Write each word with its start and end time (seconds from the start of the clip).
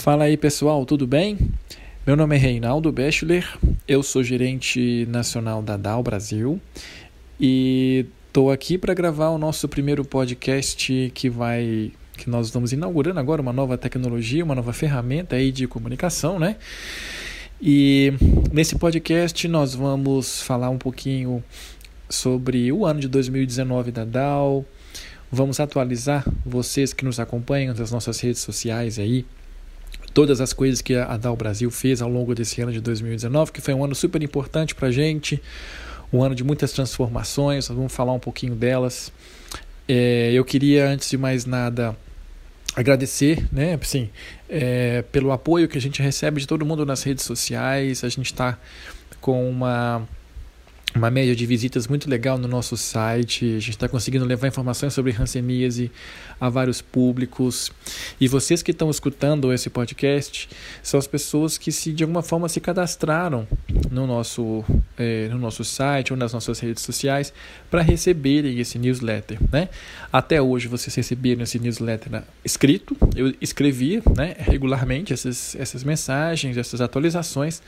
Fala 0.00 0.24
aí 0.24 0.34
pessoal, 0.34 0.86
tudo 0.86 1.06
bem? 1.06 1.36
Meu 2.06 2.16
nome 2.16 2.34
é 2.34 2.38
Reinaldo 2.38 2.90
Bechler, 2.90 3.46
eu 3.86 4.02
sou 4.02 4.24
gerente 4.24 5.06
nacional 5.10 5.60
da 5.60 5.76
DAO 5.76 6.02
Brasil 6.02 6.58
e 7.38 8.06
estou 8.26 8.50
aqui 8.50 8.78
para 8.78 8.94
gravar 8.94 9.28
o 9.28 9.36
nosso 9.36 9.68
primeiro 9.68 10.02
podcast 10.02 11.12
que 11.14 11.28
vai 11.28 11.92
que 12.16 12.30
nós 12.30 12.46
estamos 12.46 12.72
inaugurando 12.72 13.20
agora 13.20 13.42
uma 13.42 13.52
nova 13.52 13.76
tecnologia, 13.76 14.42
uma 14.42 14.54
nova 14.54 14.72
ferramenta 14.72 15.36
aí 15.36 15.52
de 15.52 15.66
comunicação, 15.68 16.38
né? 16.38 16.56
E 17.60 18.14
nesse 18.50 18.76
podcast 18.76 19.46
nós 19.48 19.74
vamos 19.74 20.40
falar 20.40 20.70
um 20.70 20.78
pouquinho 20.78 21.44
sobre 22.08 22.72
o 22.72 22.86
ano 22.86 23.00
de 23.00 23.08
2019 23.08 23.92
da 23.92 24.06
DAO. 24.06 24.64
Vamos 25.30 25.60
atualizar 25.60 26.26
vocês 26.42 26.94
que 26.94 27.04
nos 27.04 27.20
acompanham 27.20 27.74
nas 27.74 27.90
nossas 27.90 28.18
redes 28.18 28.40
sociais 28.40 28.98
aí 28.98 29.26
todas 30.12 30.40
as 30.40 30.52
coisas 30.52 30.80
que 30.80 30.94
a 30.94 31.16
DAO 31.16 31.36
Brasil 31.36 31.70
fez 31.70 32.02
ao 32.02 32.08
longo 32.08 32.34
desse 32.34 32.60
ano 32.60 32.72
de 32.72 32.80
2019, 32.80 33.52
que 33.52 33.60
foi 33.60 33.74
um 33.74 33.84
ano 33.84 33.94
super 33.94 34.22
importante 34.22 34.74
para 34.74 34.88
a 34.88 34.90
gente, 34.90 35.40
um 36.12 36.22
ano 36.22 36.34
de 36.34 36.42
muitas 36.42 36.72
transformações, 36.72 37.68
vamos 37.68 37.92
falar 37.92 38.12
um 38.12 38.18
pouquinho 38.18 38.54
delas. 38.54 39.12
É, 39.88 40.32
eu 40.32 40.44
queria, 40.44 40.88
antes 40.88 41.10
de 41.10 41.16
mais 41.16 41.46
nada, 41.46 41.96
agradecer 42.74 43.46
né, 43.52 43.78
assim, 43.80 44.10
é, 44.48 45.02
pelo 45.10 45.32
apoio 45.32 45.68
que 45.68 45.78
a 45.78 45.80
gente 45.80 46.02
recebe 46.02 46.40
de 46.40 46.46
todo 46.46 46.64
mundo 46.64 46.84
nas 46.86 47.02
redes 47.02 47.24
sociais, 47.24 48.04
a 48.04 48.08
gente 48.08 48.26
está 48.26 48.58
com 49.20 49.48
uma 49.48 50.08
uma 50.94 51.10
média 51.10 51.36
de 51.36 51.46
visitas 51.46 51.86
muito 51.86 52.10
legal 52.10 52.36
no 52.36 52.48
nosso 52.48 52.76
site. 52.76 53.44
A 53.44 53.60
gente 53.60 53.70
está 53.70 53.88
conseguindo 53.88 54.24
levar 54.24 54.48
informações 54.48 54.92
sobre 54.92 55.12
hanseníase 55.12 55.90
a 56.40 56.48
vários 56.48 56.80
públicos. 56.80 57.70
E 58.20 58.26
vocês 58.26 58.62
que 58.62 58.72
estão 58.72 58.90
escutando 58.90 59.52
esse 59.52 59.70
podcast 59.70 60.48
são 60.82 60.98
as 60.98 61.06
pessoas 61.06 61.56
que 61.56 61.70
se 61.70 61.92
de 61.92 62.02
alguma 62.02 62.22
forma 62.22 62.48
se 62.48 62.60
cadastraram 62.60 63.46
no 63.90 64.06
nosso, 64.06 64.64
eh, 64.98 65.28
no 65.30 65.38
nosso 65.38 65.64
site 65.64 66.12
ou 66.12 66.18
nas 66.18 66.32
nossas 66.32 66.58
redes 66.58 66.82
sociais 66.82 67.32
para 67.70 67.82
receberem 67.82 68.58
esse 68.58 68.78
newsletter. 68.78 69.38
Né? 69.52 69.68
Até 70.12 70.42
hoje 70.42 70.66
vocês 70.66 70.94
receberam 70.94 71.42
esse 71.42 71.58
newsletter 71.58 72.22
escrito. 72.44 72.96
Eu 73.14 73.32
escrevia 73.40 74.02
né, 74.16 74.34
regularmente 74.38 75.12
essas, 75.12 75.54
essas 75.54 75.84
mensagens, 75.84 76.56
essas 76.56 76.80
atualizações. 76.80 77.62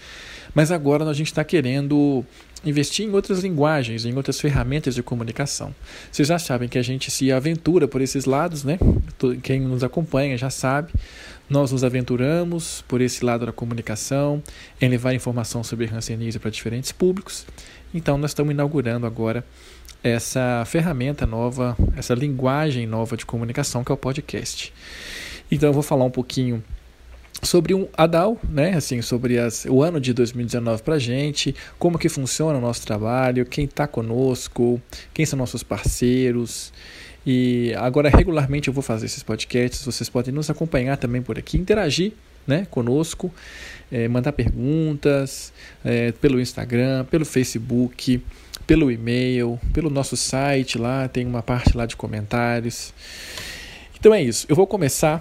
Mas 0.55 0.71
agora 0.71 1.05
a 1.05 1.15
gente 1.15 1.29
está 1.29 1.45
querendo 1.45 2.25
investir 2.65 3.07
em 3.07 3.13
outras 3.13 3.41
linguagens, 3.41 4.05
em 4.05 4.15
outras 4.15 4.41
ferramentas 4.41 4.95
de 4.95 5.03
comunicação. 5.03 5.75
Vocês 6.11 6.29
já 6.29 6.39
sabem 6.39 6.69
que 6.69 6.79
a 6.79 6.83
gente 6.83 7.11
se 7.11 7.33
aventura 7.33 7.89
por 7.89 8.01
esses 8.01 8.25
lados, 8.25 8.65
né? 8.65 8.79
Quem 9.43 9.61
nos 9.61 9.83
acompanha 9.83 10.37
já 10.37 10.51
sabe. 10.51 10.93
Nós 11.49 11.73
nos 11.73 11.85
aventuramos 11.85 12.83
por 12.89 13.01
esse 13.01 13.25
lado 13.25 13.45
da 13.45 13.53
comunicação, 13.53 14.43
em 14.81 14.89
levar 14.89 15.13
informação 15.13 15.63
sobre 15.63 15.87
hanseníase 15.87 16.39
para 16.39 16.51
diferentes 16.51 16.93
públicos. 16.93 17.47
Então, 17.93 18.17
nós 18.17 18.31
estamos 18.31 18.53
inaugurando 18.53 19.07
agora 19.07 19.45
essa 20.03 20.65
ferramenta 20.67 21.27
nova, 21.27 21.77
essa 21.97 22.15
linguagem 22.15 22.87
nova 22.87 23.17
de 23.17 23.27
comunicação 23.27 23.85
que 23.85 23.93
é 23.93 23.95
o 23.95 23.99
podcast. 23.99 24.73
Então, 25.51 25.69
eu 25.69 25.73
vou 25.73 25.83
falar 25.83 26.05
um 26.05 26.11
pouquinho 26.11 26.65
sobre 27.43 27.75
um 27.75 27.89
ADAL, 27.97 28.41
né, 28.49 28.75
assim, 28.75 29.03
sobre 29.03 29.37
as, 29.37 29.67
o 29.69 29.83
ano 29.83 30.01
de 30.01 30.13
2019 30.13 30.83
para 30.83 30.99
gente, 30.99 31.55
como 31.79 31.99
que 31.99 32.09
funciona 32.09 32.57
o 32.57 32.61
nosso 32.61 32.87
trabalho, 32.87 33.45
quem 33.45 33.65
está 33.65 33.87
conosco, 33.87 34.81
quem 35.13 35.27
são 35.27 35.37
nossos 35.37 35.63
parceiros. 35.63 36.73
E 37.27 37.75
agora 37.77 38.09
regularmente 38.09 38.69
eu 38.69 38.75
vou 38.75 38.83
fazer 38.83 39.07
esses 39.07 39.23
podcasts, 39.23 39.85
vocês 39.85 40.09
podem 40.09 40.33
nos 40.33 40.51
acompanhar 40.51 40.97
também 40.97 41.21
por 41.21 41.37
aqui, 41.37 41.59
interagir 41.59 42.13
né, 42.47 42.67
conosco, 42.71 43.33
é, 43.91 44.07
mandar 44.09 44.33
perguntas 44.33 45.53
é, 45.85 46.13
pelo 46.13 46.41
Instagram, 46.41 47.05
pelo 47.07 47.25
Facebook, 47.25 48.23
pelo 48.67 48.91
e-mail, 48.91 49.59
pelo 49.73 49.91
nosso 49.91 50.17
site 50.17 50.79
lá, 50.79 51.09
tem 51.09 51.27
uma 51.27 51.43
parte 51.43 51.77
lá 51.77 51.87
de 51.87 51.97
comentários. 51.97 52.95
Então 53.99 54.15
é 54.15 54.23
isso, 54.23 54.47
eu 54.49 54.55
vou 54.55 54.67
começar 54.67 55.21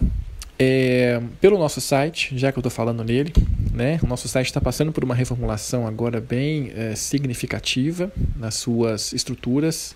é, 0.63 1.19
pelo 1.39 1.57
nosso 1.57 1.81
site, 1.81 2.37
já 2.37 2.51
que 2.51 2.59
eu 2.59 2.61
estou 2.61 2.69
falando 2.69 3.03
nele, 3.03 3.33
né? 3.73 3.99
O 4.03 4.05
nosso 4.05 4.27
site 4.27 4.45
está 4.45 4.61
passando 4.61 4.91
por 4.91 5.03
uma 5.03 5.15
reformulação 5.15 5.87
agora 5.87 6.21
bem 6.21 6.71
é, 6.75 6.93
significativa 6.93 8.11
nas 8.37 8.53
suas 8.55 9.11
estruturas, 9.11 9.95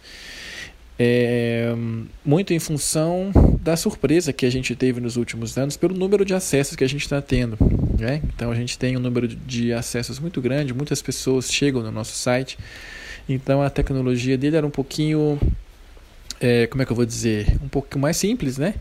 é, 0.98 1.72
muito 2.26 2.52
em 2.52 2.58
função 2.58 3.32
da 3.62 3.78
surpresa 3.78 4.34
que 4.34 4.44
a 4.44 4.50
gente 4.50 4.76
teve 4.76 5.00
nos 5.00 5.18
últimos 5.18 5.56
anos 5.56 5.78
pelo 5.78 5.94
número 5.94 6.26
de 6.26 6.34
acessos 6.34 6.76
que 6.76 6.84
a 6.84 6.90
gente 6.90 7.04
está 7.04 7.22
tendo. 7.22 7.56
Né? 8.00 8.24
Então 8.36 8.50
a 8.50 8.56
gente 8.56 8.76
tem 8.76 8.98
um 8.98 9.00
número 9.00 9.28
de 9.28 9.72
acessos 9.72 10.18
muito 10.18 10.42
grande, 10.42 10.74
muitas 10.74 11.00
pessoas 11.00 11.54
chegam 11.54 11.84
no 11.84 11.92
nosso 11.92 12.16
site, 12.16 12.58
então 13.30 13.62
a 13.62 13.70
tecnologia 13.70 14.36
dele 14.36 14.58
era 14.58 14.66
um 14.66 14.72
pouquinho, 14.72 15.40
é, 16.40 16.68
como 16.68 16.82
é 16.82 16.86
que 16.86 16.92
eu 16.92 16.96
vou 16.96 17.06
dizer, 17.06 17.58
um 17.64 17.68
pouco 17.68 17.98
mais 17.98 18.18
simples, 18.18 18.58
né? 18.58 18.76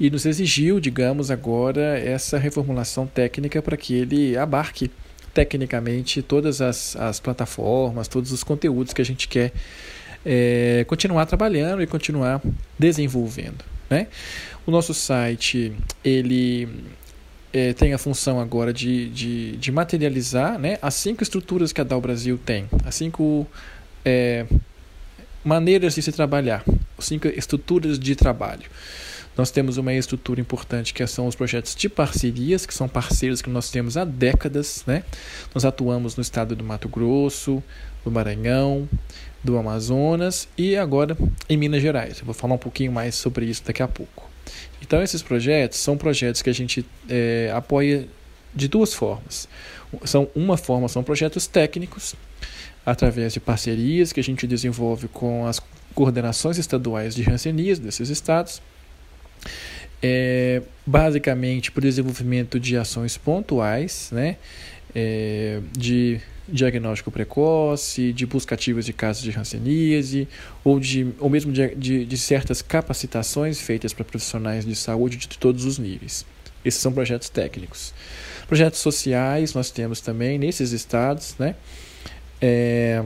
e 0.00 0.08
nos 0.08 0.24
exigiu, 0.24 0.80
digamos, 0.80 1.30
agora 1.30 1.98
essa 1.98 2.38
reformulação 2.38 3.06
técnica 3.06 3.60
para 3.60 3.76
que 3.76 3.94
ele 3.94 4.34
abarque 4.34 4.90
tecnicamente 5.34 6.22
todas 6.22 6.62
as, 6.62 6.96
as 6.96 7.20
plataformas, 7.20 8.08
todos 8.08 8.32
os 8.32 8.42
conteúdos 8.42 8.94
que 8.94 9.02
a 9.02 9.04
gente 9.04 9.28
quer 9.28 9.52
é, 10.24 10.84
continuar 10.88 11.26
trabalhando 11.26 11.82
e 11.82 11.86
continuar 11.86 12.40
desenvolvendo. 12.78 13.62
Né? 13.90 14.06
O 14.66 14.70
nosso 14.70 14.94
site 14.94 15.72
ele 16.02 16.66
é, 17.52 17.74
tem 17.74 17.92
a 17.92 17.98
função 17.98 18.40
agora 18.40 18.72
de, 18.72 19.10
de, 19.10 19.56
de, 19.58 19.70
materializar 19.70 20.58
né, 20.58 20.78
as 20.80 20.94
cinco 20.94 21.22
estruturas 21.22 21.74
que 21.74 21.80
a 21.80 21.84
DAO 21.84 22.00
Brasil 22.00 22.38
tem, 22.44 22.66
as 22.86 22.94
cinco 22.94 23.46
é, 24.04 24.46
maneiras 25.44 25.94
de 25.94 26.02
se 26.02 26.12
trabalhar, 26.12 26.64
cinco 26.98 27.28
estruturas 27.28 27.98
de 27.98 28.14
trabalho. 28.14 28.64
Nós 29.36 29.50
temos 29.50 29.76
uma 29.76 29.94
estrutura 29.94 30.40
importante 30.40 30.92
que 30.92 31.06
são 31.06 31.26
os 31.26 31.34
projetos 31.34 31.74
de 31.74 31.88
parcerias, 31.88 32.66
que 32.66 32.74
são 32.74 32.88
parceiros 32.88 33.40
que 33.40 33.48
nós 33.48 33.70
temos 33.70 33.96
há 33.96 34.04
décadas. 34.04 34.82
Né? 34.86 35.02
Nós 35.54 35.64
atuamos 35.64 36.16
no 36.16 36.22
estado 36.22 36.54
do 36.54 36.64
Mato 36.64 36.88
Grosso, 36.88 37.62
do 38.04 38.10
Maranhão, 38.10 38.88
do 39.42 39.56
Amazonas 39.56 40.48
e 40.58 40.76
agora 40.76 41.16
em 41.48 41.56
Minas 41.56 41.80
Gerais. 41.80 42.18
Eu 42.18 42.26
vou 42.26 42.34
falar 42.34 42.54
um 42.54 42.58
pouquinho 42.58 42.92
mais 42.92 43.14
sobre 43.14 43.46
isso 43.46 43.62
daqui 43.64 43.82
a 43.82 43.88
pouco. 43.88 44.28
Então, 44.82 45.02
esses 45.02 45.22
projetos 45.22 45.78
são 45.78 45.96
projetos 45.96 46.42
que 46.42 46.50
a 46.50 46.54
gente 46.54 46.84
é, 47.08 47.52
apoia 47.54 48.06
de 48.54 48.68
duas 48.68 48.92
formas. 48.92 49.48
São 50.04 50.28
uma 50.34 50.56
forma 50.56 50.88
são 50.88 51.02
projetos 51.02 51.46
técnicos 51.46 52.14
através 52.84 53.32
de 53.32 53.40
parcerias 53.40 54.12
que 54.12 54.20
a 54.20 54.22
gente 54.22 54.46
desenvolve 54.46 55.08
com 55.08 55.46
as 55.46 55.60
coordenações 55.94 56.58
estaduais 56.58 57.14
de 57.14 57.22
rancenias 57.22 57.78
desses 57.78 58.08
estados 58.08 58.62
é, 60.02 60.62
basicamente 60.86 61.70
para 61.70 61.80
o 61.80 61.82
desenvolvimento 61.82 62.58
de 62.58 62.76
ações 62.76 63.16
pontuais, 63.16 64.08
né? 64.12 64.36
É, 64.94 65.60
de 65.76 66.20
diagnóstico 66.48 67.12
precoce, 67.12 68.12
de 68.12 68.26
busca 68.26 68.56
ativa 68.56 68.82
de 68.82 68.92
casos 68.92 69.22
de 69.22 69.30
hanseníase, 69.30 70.26
ou, 70.64 70.80
de, 70.80 71.06
ou 71.20 71.30
mesmo 71.30 71.52
de, 71.52 71.74
de, 71.76 72.04
de 72.04 72.18
certas 72.18 72.60
capacitações 72.60 73.60
feitas 73.60 73.92
para 73.92 74.04
profissionais 74.04 74.64
de 74.64 74.74
saúde 74.74 75.16
de 75.16 75.28
todos 75.28 75.64
os 75.64 75.78
níveis. 75.78 76.26
Esses 76.64 76.80
são 76.80 76.92
projetos 76.92 77.28
técnicos. 77.28 77.94
Projetos 78.48 78.80
sociais 78.80 79.54
nós 79.54 79.70
temos 79.70 80.00
também 80.00 80.38
nesses 80.38 80.72
estados, 80.72 81.36
né? 81.38 81.54
É, 82.40 83.04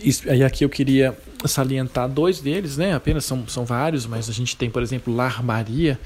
e 0.00 0.44
aqui 0.44 0.64
eu 0.64 0.68
queria 0.68 1.16
salientar 1.44 2.08
dois 2.08 2.40
deles, 2.40 2.76
né? 2.76 2.94
Apenas 2.94 3.24
são, 3.24 3.46
são 3.48 3.64
vários, 3.64 4.06
mas 4.06 4.28
a 4.28 4.32
gente 4.32 4.56
tem, 4.56 4.70
por 4.70 4.82
exemplo, 4.82 5.14
Lar 5.14 5.42
Maria, 5.42 5.98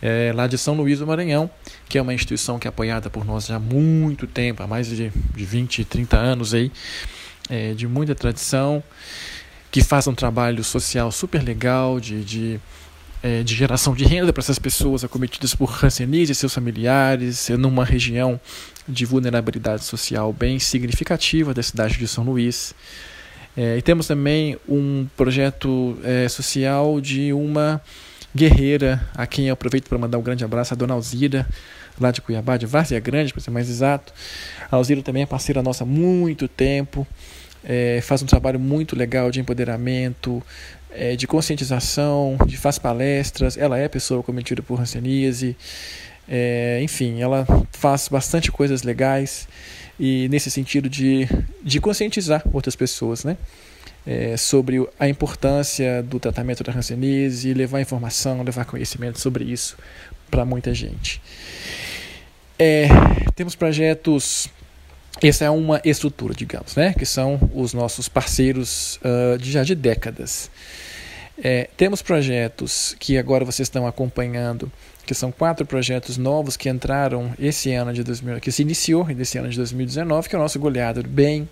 é, 0.00 0.32
lá 0.34 0.46
de 0.46 0.56
São 0.56 0.74
Luís 0.74 1.00
do 1.00 1.06
Maranhão, 1.06 1.50
que 1.88 1.98
é 1.98 2.02
uma 2.02 2.14
instituição 2.14 2.58
que 2.58 2.68
é 2.68 2.70
apoiada 2.70 3.10
por 3.10 3.24
nós 3.24 3.46
já 3.46 3.56
há 3.56 3.60
muito 3.60 4.26
tempo, 4.26 4.62
há 4.62 4.66
mais 4.66 4.86
de, 4.88 5.10
de 5.10 5.44
20, 5.44 5.84
30 5.84 6.16
anos 6.16 6.54
aí, 6.54 6.70
é, 7.48 7.74
de 7.74 7.86
muita 7.88 8.14
tradição, 8.14 8.82
que 9.70 9.82
faz 9.82 10.06
um 10.06 10.14
trabalho 10.14 10.62
social 10.62 11.10
super 11.10 11.42
legal 11.42 11.98
de, 11.98 12.24
de, 12.24 12.60
é, 13.22 13.42
de 13.42 13.54
geração 13.54 13.94
de 13.94 14.04
renda 14.04 14.32
para 14.32 14.40
essas 14.40 14.58
pessoas 14.58 15.04
acometidas 15.04 15.54
por 15.54 15.84
Hanseníase 15.84 16.32
e 16.32 16.34
seus 16.34 16.54
familiares, 16.54 17.48
numa 17.50 17.84
região 17.84 18.40
de 18.88 19.04
vulnerabilidade 19.04 19.84
social 19.84 20.32
bem 20.32 20.58
significativa 20.58 21.52
da 21.52 21.62
cidade 21.62 21.96
de 21.98 22.06
São 22.06 22.24
Luís. 22.24 22.74
É, 23.56 23.78
e 23.78 23.82
temos 23.82 24.06
também 24.06 24.56
um 24.68 25.06
projeto 25.16 25.98
é, 26.04 26.28
social 26.28 27.00
de 27.00 27.32
uma 27.32 27.80
guerreira, 28.34 29.02
a 29.14 29.26
quem 29.26 29.48
eu 29.48 29.54
aproveito 29.54 29.88
para 29.88 29.96
mandar 29.96 30.18
um 30.18 30.22
grande 30.22 30.44
abraço, 30.44 30.74
a 30.74 30.76
dona 30.76 30.92
Alzira, 30.92 31.46
lá 31.98 32.10
de 32.10 32.20
Cuiabá, 32.20 32.58
de 32.58 32.66
Várzea 32.66 33.00
Grande, 33.00 33.32
para 33.32 33.42
ser 33.42 33.50
mais 33.50 33.70
exato. 33.70 34.12
A 34.70 34.76
Alzira 34.76 35.00
também 35.02 35.22
é 35.22 35.26
parceira 35.26 35.62
nossa 35.62 35.84
há 35.84 35.86
muito 35.86 36.46
tempo, 36.46 37.06
é, 37.64 38.00
faz 38.02 38.22
um 38.22 38.26
trabalho 38.26 38.60
muito 38.60 38.94
legal 38.94 39.30
de 39.30 39.40
empoderamento, 39.40 40.42
é, 40.96 41.14
de 41.14 41.26
conscientização, 41.26 42.36
de 42.46 42.56
faz 42.56 42.78
palestras. 42.78 43.56
Ela 43.56 43.78
é 43.78 43.88
pessoa 43.88 44.22
cometida 44.22 44.62
por 44.62 44.80
hanseníase. 44.80 45.56
É, 46.28 46.80
enfim, 46.82 47.20
ela 47.20 47.46
faz 47.70 48.08
bastante 48.08 48.50
coisas 48.50 48.82
legais 48.82 49.46
e 49.98 50.28
nesse 50.28 50.50
sentido 50.50 50.88
de, 50.88 51.28
de 51.62 51.80
conscientizar 51.80 52.42
outras 52.52 52.74
pessoas, 52.74 53.24
né? 53.24 53.36
É, 54.06 54.36
sobre 54.36 54.88
a 55.00 55.08
importância 55.08 56.00
do 56.02 56.20
tratamento 56.20 56.62
da 56.62 56.72
hanseníase, 56.72 57.52
levar 57.52 57.80
informação, 57.80 58.42
levar 58.42 58.64
conhecimento 58.64 59.20
sobre 59.20 59.44
isso 59.44 59.76
para 60.30 60.44
muita 60.44 60.72
gente. 60.72 61.20
É, 62.58 62.88
temos 63.34 63.54
projetos 63.54 64.48
essa 65.22 65.44
é 65.44 65.50
uma 65.50 65.80
estrutura, 65.84 66.34
digamos, 66.34 66.76
né? 66.76 66.92
que 66.92 67.06
são 67.06 67.38
os 67.54 67.72
nossos 67.72 68.08
parceiros 68.08 68.96
uh, 68.96 69.38
de 69.38 69.50
já 69.50 69.62
de 69.64 69.74
décadas. 69.74 70.50
É, 71.42 71.68
temos 71.76 72.00
projetos 72.00 72.96
que 72.98 73.18
agora 73.18 73.44
vocês 73.44 73.66
estão 73.66 73.86
acompanhando, 73.86 74.70
que 75.04 75.14
são 75.14 75.30
quatro 75.30 75.66
projetos 75.66 76.16
novos 76.16 76.56
que 76.56 76.68
entraram 76.68 77.32
esse 77.38 77.72
ano 77.72 77.92
de 77.92 78.02
2000, 78.02 78.40
que 78.40 78.50
se 78.50 78.62
iniciou 78.62 79.06
nesse 79.06 79.38
ano 79.38 79.48
de 79.48 79.56
2019, 79.56 80.28
que 80.28 80.34
é 80.34 80.38
o 80.38 80.42
nosso 80.42 80.58
Goleado 80.58 81.02
do 81.02 81.08
Bem, 81.08 81.48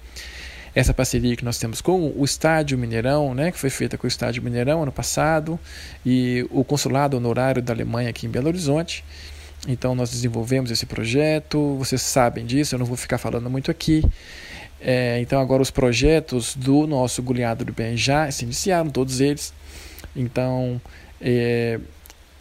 essa 0.74 0.92
parceria 0.92 1.36
que 1.36 1.44
nós 1.44 1.58
temos 1.58 1.80
com 1.80 2.12
o 2.16 2.24
Estádio 2.24 2.76
Mineirão, 2.76 3.32
né, 3.32 3.52
que 3.52 3.58
foi 3.58 3.70
feita 3.70 3.96
com 3.96 4.06
o 4.06 4.08
Estádio 4.08 4.42
Mineirão 4.42 4.82
ano 4.82 4.90
passado, 4.90 5.60
e 6.04 6.46
o 6.50 6.64
Consulado 6.64 7.16
Honorário 7.16 7.62
da 7.62 7.72
Alemanha 7.72 8.10
aqui 8.10 8.26
em 8.26 8.30
Belo 8.30 8.48
Horizonte. 8.48 9.04
Então 9.66 9.94
nós 9.94 10.10
desenvolvemos 10.10 10.70
esse 10.70 10.86
projeto, 10.86 11.76
vocês 11.78 12.02
sabem 12.02 12.44
disso, 12.44 12.74
eu 12.74 12.78
não 12.78 12.86
vou 12.86 12.96
ficar 12.96 13.18
falando 13.18 13.48
muito 13.48 13.70
aqui. 13.70 14.02
É, 14.80 15.18
então 15.20 15.40
agora 15.40 15.62
os 15.62 15.70
projetos 15.70 16.54
do 16.54 16.86
nosso 16.86 17.22
Goleado 17.22 17.64
do 17.64 17.72
Bem 17.72 17.96
já 17.96 18.30
se 18.30 18.44
iniciaram, 18.44 18.90
todos 18.90 19.20
eles. 19.20 19.52
Então 20.14 20.80
é, 21.20 21.80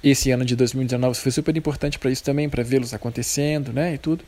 esse 0.04 0.32
ano 0.32 0.44
de 0.44 0.56
2019 0.56 1.18
foi 1.18 1.32
super 1.32 1.56
importante 1.56 1.98
para 1.98 2.12
isso 2.12 2.24
também, 2.24 2.50
para 2.50 2.62
vê-los 2.62 2.94
acontecendo 2.94 3.72
né, 3.72 3.94
e 3.94 3.98
tudo. 3.98 4.26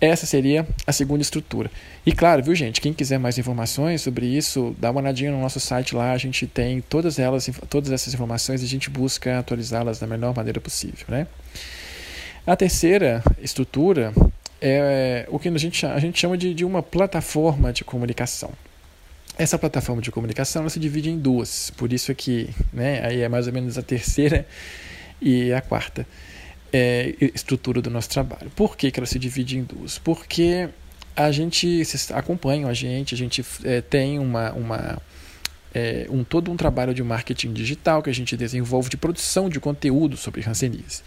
Essa 0.00 0.24
seria 0.24 0.66
a 0.86 0.92
segunda 0.92 1.20
estrutura. 1.20 1.70
E 2.06 2.12
claro, 2.12 2.42
viu 2.42 2.54
gente, 2.54 2.80
quem 2.80 2.90
quiser 2.90 3.18
mais 3.18 3.36
informações 3.36 4.00
sobre 4.00 4.24
isso, 4.24 4.74
dá 4.78 4.90
uma 4.90 5.02
olhadinha 5.02 5.30
no 5.30 5.38
nosso 5.38 5.60
site 5.60 5.94
lá, 5.94 6.12
a 6.12 6.16
gente 6.16 6.46
tem 6.46 6.80
todas 6.80 7.18
elas, 7.18 7.50
todas 7.68 7.92
essas 7.92 8.14
informações 8.14 8.62
e 8.62 8.64
a 8.64 8.68
gente 8.68 8.88
busca 8.88 9.38
atualizá-las 9.38 9.98
da 9.98 10.06
melhor 10.06 10.34
maneira 10.34 10.58
possível, 10.58 11.04
né? 11.06 11.26
A 12.46 12.56
terceira 12.56 13.22
estrutura 13.40 14.12
é 14.60 15.26
o 15.28 15.38
que 15.38 15.48
a 15.48 15.58
gente, 15.58 15.84
a 15.86 15.98
gente 15.98 16.18
chama 16.18 16.36
de, 16.36 16.54
de 16.54 16.64
uma 16.64 16.82
plataforma 16.82 17.72
de 17.72 17.84
comunicação. 17.84 18.50
Essa 19.38 19.58
plataforma 19.58 20.02
de 20.02 20.10
comunicação 20.10 20.68
se 20.68 20.78
divide 20.78 21.10
em 21.10 21.18
duas, 21.18 21.70
por 21.70 21.92
isso 21.92 22.10
aqui, 22.12 22.50
né, 22.72 23.00
aí 23.04 23.20
é 23.20 23.28
mais 23.28 23.46
ou 23.46 23.52
menos 23.52 23.78
a 23.78 23.82
terceira 23.82 24.46
e 25.20 25.52
a 25.52 25.60
quarta 25.60 26.06
é, 26.72 27.14
estrutura 27.34 27.80
do 27.80 27.90
nosso 27.90 28.10
trabalho. 28.10 28.50
Por 28.54 28.76
que, 28.76 28.90
que 28.90 29.00
ela 29.00 29.06
se 29.06 29.18
divide 29.18 29.58
em 29.58 29.62
duas? 29.62 29.98
Porque 29.98 30.68
a 31.16 31.30
gente 31.30 31.82
acompanha 32.12 32.66
a 32.68 32.74
gente, 32.74 33.14
a 33.14 33.18
gente 33.18 33.44
é, 33.64 33.80
tem 33.80 34.18
uma, 34.18 34.52
uma 34.52 34.98
é, 35.74 36.06
um 36.10 36.24
todo 36.24 36.50
um 36.50 36.56
trabalho 36.56 36.92
de 36.92 37.02
marketing 37.02 37.52
digital 37.52 38.02
que 38.02 38.10
a 38.10 38.14
gente 38.14 38.36
desenvolve 38.36 38.88
de 38.88 38.96
produção 38.96 39.48
de 39.48 39.60
conteúdo 39.60 40.16
sobre 40.16 40.42
Hanseníase. 40.46 41.02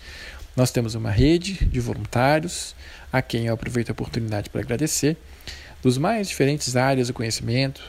Nós 0.55 0.71
temos 0.71 0.95
uma 0.95 1.09
rede 1.09 1.65
de 1.65 1.79
voluntários, 1.79 2.75
a 3.11 3.21
quem 3.21 3.47
eu 3.47 3.53
aproveito 3.53 3.89
a 3.89 3.93
oportunidade 3.93 4.49
para 4.49 4.61
agradecer, 4.61 5.17
dos 5.81 5.97
mais 5.97 6.29
diferentes 6.29 6.75
áreas 6.75 7.07
do 7.07 7.13
conhecimento, 7.13 7.81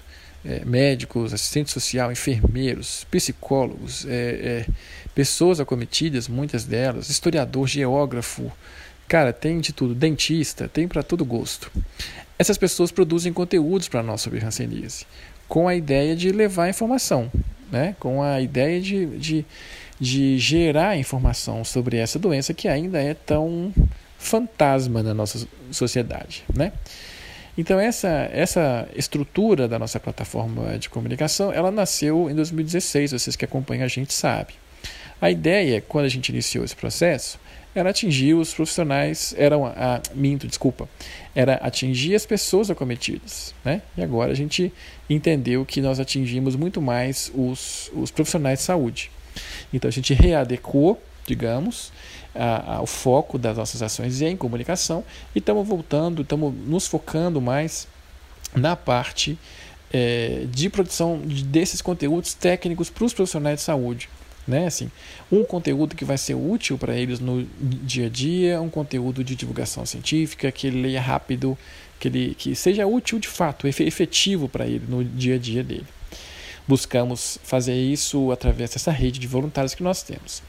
é, 0.44 0.64
médicos, 0.64 1.32
assistente 1.32 1.70
social, 1.70 2.12
enfermeiros, 2.12 3.06
psicólogos, 3.10 4.04
é, 4.06 4.10
é, 4.10 4.66
pessoas 5.14 5.60
acometidas, 5.60 6.28
muitas 6.28 6.64
delas, 6.64 7.08
historiador, 7.08 7.66
geógrafo, 7.66 8.52
cara, 9.08 9.32
tem 9.32 9.60
de 9.60 9.72
tudo, 9.72 9.94
dentista, 9.94 10.68
tem 10.68 10.86
para 10.88 11.02
todo 11.02 11.24
gosto. 11.24 11.70
Essas 12.38 12.58
pessoas 12.58 12.90
produzem 12.90 13.32
conteúdos 13.32 13.88
para 13.88 14.02
nós 14.02 14.20
sobre 14.20 14.40
hanseníase, 14.40 15.06
com 15.48 15.68
a 15.68 15.74
ideia 15.74 16.16
de 16.16 16.30
levar 16.32 16.68
informação, 16.68 17.30
né? 17.70 17.94
com 18.00 18.22
a 18.22 18.40
ideia 18.40 18.80
de, 18.80 19.06
de 19.18 19.46
de 19.98 20.38
gerar 20.38 20.96
informação 20.96 21.64
sobre 21.64 21.96
essa 21.96 22.18
doença 22.18 22.52
que 22.52 22.68
ainda 22.68 23.00
é 23.00 23.14
tão 23.14 23.72
fantasma 24.18 25.02
na 25.02 25.14
nossa 25.14 25.46
sociedade, 25.70 26.44
né? 26.54 26.72
Então 27.56 27.78
essa 27.78 28.28
essa 28.32 28.88
estrutura 28.96 29.68
da 29.68 29.78
nossa 29.78 30.00
plataforma 30.00 30.76
de 30.78 30.88
comunicação, 30.88 31.52
ela 31.52 31.70
nasceu 31.70 32.28
em 32.28 32.34
2016, 32.34 33.12
vocês 33.12 33.36
que 33.36 33.44
acompanham 33.44 33.84
a 33.84 33.88
gente 33.88 34.12
sabem. 34.12 34.56
A 35.20 35.30
ideia, 35.30 35.80
quando 35.80 36.06
a 36.06 36.08
gente 36.08 36.30
iniciou 36.30 36.64
esse 36.64 36.74
processo, 36.74 37.38
era 37.74 37.90
atingir 37.90 38.34
os 38.34 38.54
profissionais, 38.54 39.34
era 39.36 39.56
a, 39.56 40.00
minto, 40.14 40.46
desculpa, 40.46 40.88
era 41.34 41.54
atingir 41.54 42.14
as 42.14 42.24
pessoas 42.24 42.70
acometidas, 42.70 43.54
né? 43.64 43.82
E 43.96 44.02
agora 44.02 44.32
a 44.32 44.34
gente 44.34 44.72
entendeu 45.10 45.64
que 45.64 45.80
nós 45.80 45.98
atingimos 45.98 46.54
muito 46.54 46.80
mais 46.80 47.32
os, 47.34 47.90
os 47.94 48.10
profissionais 48.10 48.60
de 48.60 48.64
saúde. 48.64 49.10
Então 49.72 49.88
a 49.88 49.92
gente 49.92 50.14
readequou, 50.14 51.02
digamos, 51.26 51.92
a, 52.34 52.76
a, 52.76 52.82
o 52.82 52.86
foco 52.86 53.38
das 53.38 53.56
nossas 53.56 53.82
ações 53.82 54.20
em 54.22 54.36
comunicação 54.36 55.04
e 55.34 55.38
estamos 55.38 55.66
voltando, 55.66 56.22
estamos 56.22 56.54
nos 56.66 56.86
focando 56.86 57.40
mais 57.40 57.88
na 58.54 58.76
parte 58.76 59.38
é, 59.92 60.44
de 60.50 60.68
produção 60.68 61.20
desses 61.24 61.80
conteúdos 61.80 62.34
técnicos 62.34 62.90
para 62.90 63.04
os 63.04 63.12
profissionais 63.12 63.60
de 63.60 63.62
saúde. 63.62 64.08
Né? 64.46 64.66
Assim, 64.66 64.90
um 65.32 65.42
conteúdo 65.42 65.96
que 65.96 66.04
vai 66.04 66.18
ser 66.18 66.34
útil 66.34 66.76
para 66.76 66.94
eles 66.94 67.18
no 67.18 67.46
dia 67.60 68.06
a 68.06 68.08
dia, 68.08 68.60
um 68.60 68.68
conteúdo 68.68 69.24
de 69.24 69.34
divulgação 69.34 69.86
científica, 69.86 70.52
que 70.52 70.66
ele 70.66 70.82
leia 70.82 71.00
rápido, 71.00 71.56
que, 71.98 72.08
ele, 72.08 72.34
que 72.34 72.54
seja 72.54 72.86
útil 72.86 73.18
de 73.18 73.28
fato, 73.28 73.66
efetivo 73.66 74.48
para 74.48 74.66
ele 74.66 74.84
no 74.88 75.02
dia 75.02 75.36
a 75.36 75.38
dia 75.38 75.62
dele 75.62 75.86
buscamos 76.66 77.38
fazer 77.42 77.74
isso 77.74 78.32
através 78.32 78.70
dessa 78.70 78.90
rede 78.90 79.20
de 79.20 79.26
voluntários 79.26 79.74
que 79.74 79.82
nós 79.82 80.02
temos. 80.02 80.42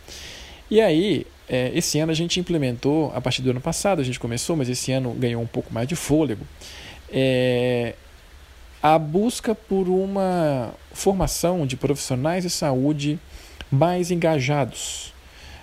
E 0.69 0.81
aí, 0.81 1.27
é, 1.48 1.71
esse 1.75 2.00
ano 2.00 2.12
a 2.12 2.15
gente 2.15 2.39
implementou, 2.39 3.12
a 3.13 3.21
partir 3.21 3.41
do 3.41 3.51
ano 3.51 3.62
passado 3.62 4.01
a 4.01 4.03
gente 4.03 4.19
começou, 4.19 4.56
mas 4.56 4.69
esse 4.69 4.91
ano 4.91 5.12
ganhou 5.12 5.41
um 5.41 5.48
pouco 5.48 5.74
mais 5.74 5.88
de 5.88 5.95
fôlego, 5.95 6.45
é, 7.09 7.94
a 8.81 8.98
busca 8.98 9.53
por 9.53 9.88
uma 9.88 10.74
formação 10.91 11.68
de 11.68 11.75
profissionais 11.75 12.44
de 12.44 12.50
saúde 12.50 13.19
engajados, 14.12 15.13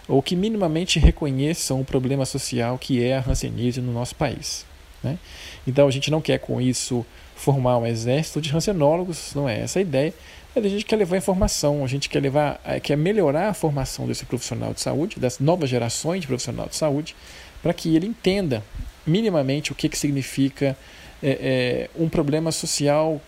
ou 0.08 0.22
que 0.22 0.36
minimamente 0.36 0.98
reconheçam 0.98 1.80
o 1.80 1.84
problema 1.84 2.24
social 2.24 2.78
que 2.78 3.02
é 3.02 3.16
a 3.16 3.24
hanseníase 3.26 3.80
no 3.80 3.92
nosso 3.92 4.14
país. 4.14 4.66
Né? 5.02 5.18
Então 5.66 5.86
a 5.86 5.90
gente 5.90 6.10
não 6.10 6.20
quer 6.20 6.38
com 6.38 6.60
isso 6.60 7.04
formar 7.34 7.78
um 7.78 7.86
exército 7.86 8.40
de 8.40 8.54
hansenólogos, 8.54 9.32
não 9.34 9.48
é 9.48 9.60
essa 9.60 9.78
a 9.78 9.82
ideia, 9.82 10.14
a 10.54 10.60
gente 10.60 10.84
quer 10.84 10.96
levar 10.96 11.16
informação, 11.16 11.82
a 11.82 11.88
gente 11.88 12.10
quer 12.10 12.20
levar, 12.20 12.60
eh, 12.64 12.78
quer 12.78 12.96
melhorar 12.96 13.48
a 13.48 13.54
formação 13.54 14.06
desse 14.06 14.26
profissional 14.26 14.74
de 14.74 14.80
saúde, 14.82 15.18
das 15.18 15.38
novas 15.38 15.70
gerações 15.70 16.20
de 16.20 16.26
profissional 16.26 16.68
de 16.68 16.76
saúde, 16.76 17.16
para 17.62 17.72
que 17.72 17.96
ele 17.96 18.06
entenda 18.06 18.62
minimamente 19.06 19.72
o 19.72 19.74
que, 19.74 19.88
que 19.88 19.98
significa 19.98 20.76
é, 21.22 21.30
é, 21.30 21.90
um 21.98 22.08
problema 22.08 22.52
social 22.52 23.20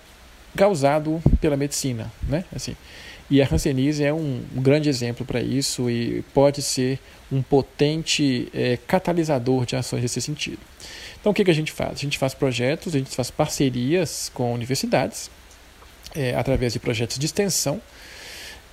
causado 0.55 1.21
pela 1.41 1.57
medicina, 1.57 2.13
né? 2.29 2.45
Assim, 2.55 2.77
e 3.31 3.41
a 3.41 3.49
Hanseníase 3.51 4.05
é 4.05 4.13
um, 4.13 4.43
um 4.55 4.63
grande 4.63 4.89
exemplo 4.89 5.25
para 5.25 5.41
isso 5.41 5.89
e 5.89 6.23
pode 6.35 6.61
ser 6.61 6.99
um 7.33 7.43
potente 7.43 8.49
é, 8.55 8.79
catalisador 8.87 9.65
de 9.65 9.77
ações 9.77 10.03
nesse 10.03 10.21
sentido. 10.21 10.59
Então, 11.19 11.33
o 11.33 11.35
que, 11.35 11.45
que 11.45 11.51
a 11.51 11.55
gente 11.55 11.73
faz? 11.73 11.93
A 11.93 12.01
gente 12.01 12.19
faz 12.19 12.35
projetos, 12.35 12.95
a 12.95 12.99
gente 12.99 13.15
faz 13.17 13.31
parcerias 13.31 14.31
com 14.35 14.53
universidades, 14.53 15.31
é, 16.15 16.35
através 16.35 16.75
de 16.75 16.79
projetos 16.79 17.19
de 17.19 17.25
extensão. 17.25 17.81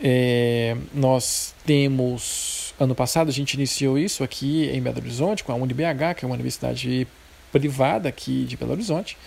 É, 0.04 0.76
nós 0.94 1.56
temos, 1.66 2.74
ano 2.78 2.94
passado, 2.94 3.30
a 3.30 3.32
gente 3.32 3.54
iniciou 3.54 3.98
isso 3.98 4.22
aqui 4.22 4.70
em 4.70 4.82
Belo 4.82 4.98
Horizonte, 4.98 5.46
com 5.46 5.54
a 5.54 5.56
UniBH, 5.56 6.16
que 6.18 6.26
é 6.26 6.28
uma 6.28 6.36
universidade 6.36 7.08
privada 7.54 8.10
aqui 8.10 8.44
de 8.44 8.58
Belo 8.58 8.74
Horizonte. 8.74 9.18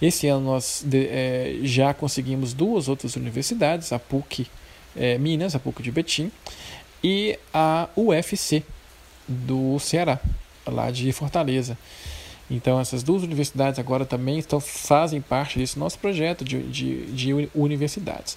Esse 0.00 0.26
ano 0.28 0.46
nós 0.46 0.82
de, 0.84 1.06
é, 1.08 1.58
já 1.62 1.92
conseguimos 1.92 2.54
duas 2.54 2.88
outras 2.88 3.14
universidades, 3.16 3.92
a 3.92 3.98
PUC 3.98 4.46
é, 4.96 5.18
Minas, 5.18 5.54
a 5.54 5.58
PUC 5.58 5.82
de 5.82 5.90
Betim, 5.90 6.30
e 7.02 7.38
a 7.52 7.88
UFC 7.96 8.62
do 9.26 9.78
Ceará, 9.78 10.18
lá 10.66 10.90
de 10.90 11.10
Fortaleza. 11.12 11.76
Então, 12.50 12.80
essas 12.80 13.02
duas 13.02 13.22
universidades 13.22 13.78
agora 13.78 14.04
também 14.04 14.38
estão, 14.38 14.58
fazem 14.58 15.20
parte 15.20 15.58
desse 15.58 15.78
nosso 15.78 15.98
projeto 15.98 16.44
de, 16.44 16.62
de, 16.64 17.06
de 17.12 17.48
universidades. 17.54 18.36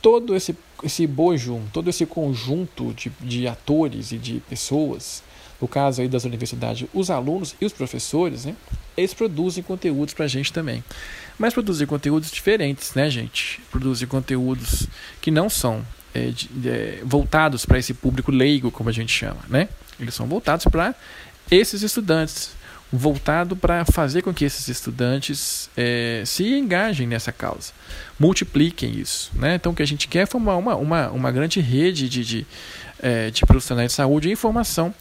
Todo 0.00 0.34
esse, 0.34 0.56
esse 0.82 1.06
bojo, 1.06 1.60
todo 1.72 1.90
esse 1.90 2.06
conjunto 2.06 2.94
de, 2.94 3.12
de 3.20 3.46
atores 3.46 4.12
e 4.12 4.18
de 4.18 4.40
pessoas, 4.48 5.22
no 5.60 5.68
caso 5.68 6.00
aí 6.00 6.08
das 6.08 6.24
universidades, 6.24 6.88
os 6.94 7.10
alunos 7.10 7.54
e 7.60 7.64
os 7.64 7.72
professores, 7.72 8.44
né, 8.44 8.56
eles 8.96 9.14
produzem 9.14 9.62
conteúdos 9.62 10.14
para 10.14 10.24
a 10.24 10.28
gente 10.28 10.52
também. 10.52 10.82
Mas 11.38 11.54
produzem 11.54 11.86
conteúdos 11.86 12.30
diferentes, 12.30 12.94
né, 12.94 13.08
gente? 13.08 13.60
Produzem 13.70 14.06
conteúdos 14.06 14.86
que 15.20 15.30
não 15.30 15.48
são 15.48 15.84
é, 16.14 16.28
de, 16.28 16.48
voltados 17.02 17.64
para 17.64 17.78
esse 17.78 17.94
público 17.94 18.30
leigo, 18.30 18.70
como 18.70 18.90
a 18.90 18.92
gente 18.92 19.12
chama, 19.12 19.40
né? 19.48 19.68
Eles 19.98 20.14
são 20.14 20.26
voltados 20.26 20.66
para 20.66 20.94
esses 21.50 21.82
estudantes, 21.82 22.52
voltado 22.92 23.56
para 23.56 23.84
fazer 23.84 24.22
com 24.22 24.34
que 24.34 24.44
esses 24.44 24.68
estudantes 24.68 25.70
é, 25.76 26.22
se 26.26 26.44
engajem 26.44 27.06
nessa 27.06 27.32
causa, 27.32 27.72
multipliquem 28.18 28.98
isso. 28.98 29.30
Né? 29.34 29.54
Então, 29.54 29.72
o 29.72 29.74
que 29.74 29.82
a 29.82 29.86
gente 29.86 30.08
quer 30.08 30.20
é 30.20 30.26
formar 30.26 30.56
uma, 30.56 30.74
uma, 30.74 31.10
uma 31.10 31.30
grande 31.30 31.60
rede 31.60 32.08
de, 32.08 32.24
de, 32.24 32.46
é, 33.00 33.30
de 33.30 33.42
profissionais 33.46 33.92
de 33.92 33.96
saúde 33.96 34.28
e 34.28 34.32
informação 34.32 34.94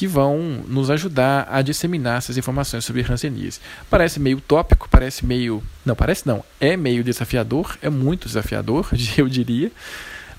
que 0.00 0.06
vão 0.06 0.64
nos 0.66 0.88
ajudar 0.88 1.46
a 1.50 1.60
disseminar 1.60 2.16
essas 2.16 2.38
informações 2.38 2.86
sobre 2.86 3.02
hanseníase. 3.02 3.60
Parece 3.90 4.18
meio 4.18 4.40
tópico, 4.40 4.88
parece 4.88 5.26
meio. 5.26 5.62
Não, 5.84 5.94
parece 5.94 6.26
não. 6.26 6.42
É 6.58 6.74
meio 6.74 7.04
desafiador, 7.04 7.76
é 7.82 7.90
muito 7.90 8.26
desafiador, 8.26 8.88
eu 9.18 9.28
diria. 9.28 9.70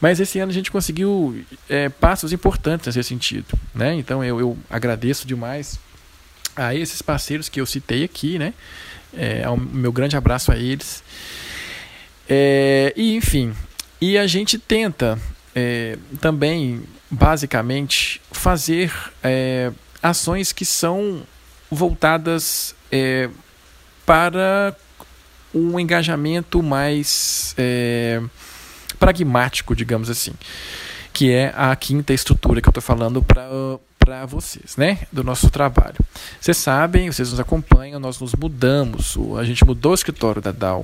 Mas 0.02 0.20
esse 0.20 0.40
ano 0.40 0.50
a 0.50 0.54
gente 0.54 0.72
conseguiu 0.72 1.46
é, 1.70 1.90
passos 1.90 2.34
importantes 2.34 2.96
nesse 2.96 3.10
sentido. 3.10 3.54
Né? 3.76 3.94
Então 3.94 4.24
eu, 4.24 4.40
eu 4.40 4.58
agradeço 4.68 5.28
demais 5.28 5.80
a 6.56 6.74
esses 6.74 7.04
parceiros 7.04 7.48
que 7.48 7.62
eu 7.62 7.66
citei 7.68 8.04
aqui, 8.04 8.40
né? 8.40 8.56
É, 9.16 9.48
o 9.48 9.58
meu 9.58 9.92
grande 9.92 10.18
abraço 10.18 10.52
a 10.52 10.58
eles. 10.58 11.04
É, 12.28 12.92
e 12.98 13.16
enfim, 13.16 13.54
e 14.02 14.18
a 14.18 14.26
gente 14.26 14.58
tenta 14.58 15.20
é, 15.54 16.00
também, 16.20 16.82
basicamente, 17.12 18.22
fazer 18.32 18.94
é, 19.22 19.72
ações 20.02 20.54
que 20.54 20.64
são 20.64 21.22
voltadas 21.70 22.74
é, 22.90 23.30
para 24.06 24.76
um 25.54 25.78
engajamento 25.78 26.64
mais 26.64 27.54
é, 27.58 28.22
pragmático, 28.98 29.76
digamos 29.76 30.10
assim, 30.10 30.32
que 31.12 31.32
é 31.32 31.54
a 31.56 31.76
quinta 31.76 32.14
estrutura 32.14 32.62
que 32.62 32.70
eu 32.70 32.72
estou 32.72 32.82
falando 32.82 33.22
para 33.22 33.48
para 34.00 34.26
vocês, 34.26 34.78
né? 34.78 34.98
Do 35.12 35.24
nosso 35.24 35.48
trabalho. 35.52 35.98
Vocês 36.40 36.58
sabem, 36.58 37.12
vocês 37.12 37.30
nos 37.30 37.40
acompanham, 37.40 38.00
nós 38.00 38.20
nos 38.20 38.34
mudamos, 38.34 39.16
a 39.38 39.44
gente 39.44 39.64
mudou 39.64 39.92
o 39.92 39.96
escritório 39.96 40.42
da 40.42 40.52
DAO 40.52 40.84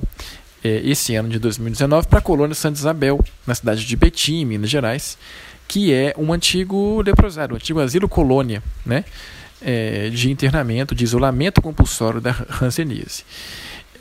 é, 0.62 0.80
esse 0.84 1.16
ano 1.16 1.28
de 1.28 1.38
2019 1.40 2.06
para 2.06 2.20
a 2.20 2.22
colônia 2.22 2.54
Santa 2.54 2.78
Isabel, 2.78 3.18
na 3.44 3.56
cidade 3.56 3.84
de 3.84 3.96
Betim, 3.96 4.44
Minas 4.44 4.70
Gerais, 4.70 5.18
que 5.68 5.92
é 5.92 6.14
um 6.16 6.32
antigo 6.32 7.00
leprosário, 7.02 7.54
um 7.54 7.56
antigo 7.56 7.78
asilo 7.78 8.08
colônia, 8.08 8.62
né? 8.84 9.04
É, 9.60 10.08
de 10.10 10.30
internamento, 10.30 10.94
de 10.94 11.04
isolamento 11.04 11.60
compulsório 11.60 12.20
da 12.20 12.34
Hanseníase. 12.62 13.24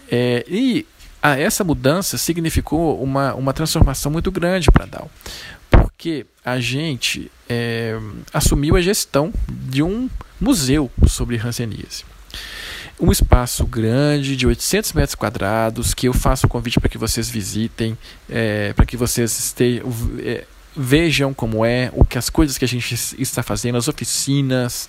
É, 0.10 0.46
e 0.48 0.86
a, 1.22 1.38
essa 1.38 1.64
mudança 1.64 2.18
significou 2.18 3.02
uma, 3.02 3.34
uma 3.34 3.54
transformação 3.54 4.12
muito 4.12 4.32
grande 4.32 4.72
para 4.72 4.84
a 4.84 4.88
DAO 4.88 5.12
porque 5.70 6.26
a 6.46 6.60
gente 6.60 7.32
é, 7.50 7.98
assumiu 8.34 8.76
a 8.76 8.82
gestão 8.82 9.34
de 9.50 9.82
um 9.84 10.10
museu 10.40 10.92
sobre 11.08 11.38
Hanseníase. 11.38 12.06
Um 13.00 13.12
espaço 13.12 13.66
grande, 13.66 14.36
de 14.36 14.48
800 14.48 14.94
metros 14.94 15.16
quadrados, 15.16 15.94
que 15.94 16.08
eu 16.08 16.14
faço 16.14 16.48
o 16.48 16.50
convite 16.50 16.80
para 16.80 16.90
que 16.90 16.98
vocês 16.98 17.30
visitem, 17.30 17.98
é, 18.30 18.74
para 18.74 18.86
que 18.86 18.98
vocês 18.98 19.38
estejam, 19.38 19.86
é, 20.20 20.46
vejam 20.78 21.34
como 21.34 21.66
é, 21.66 21.90
o 21.94 22.06
que 22.06 22.18
as 22.18 22.30
coisas 22.30 22.58
que 22.58 22.64
a 22.64 22.68
gente 22.68 22.94
está 23.18 23.42
fazendo, 23.42 23.78
as 23.78 23.88
oficinas, 23.88 24.88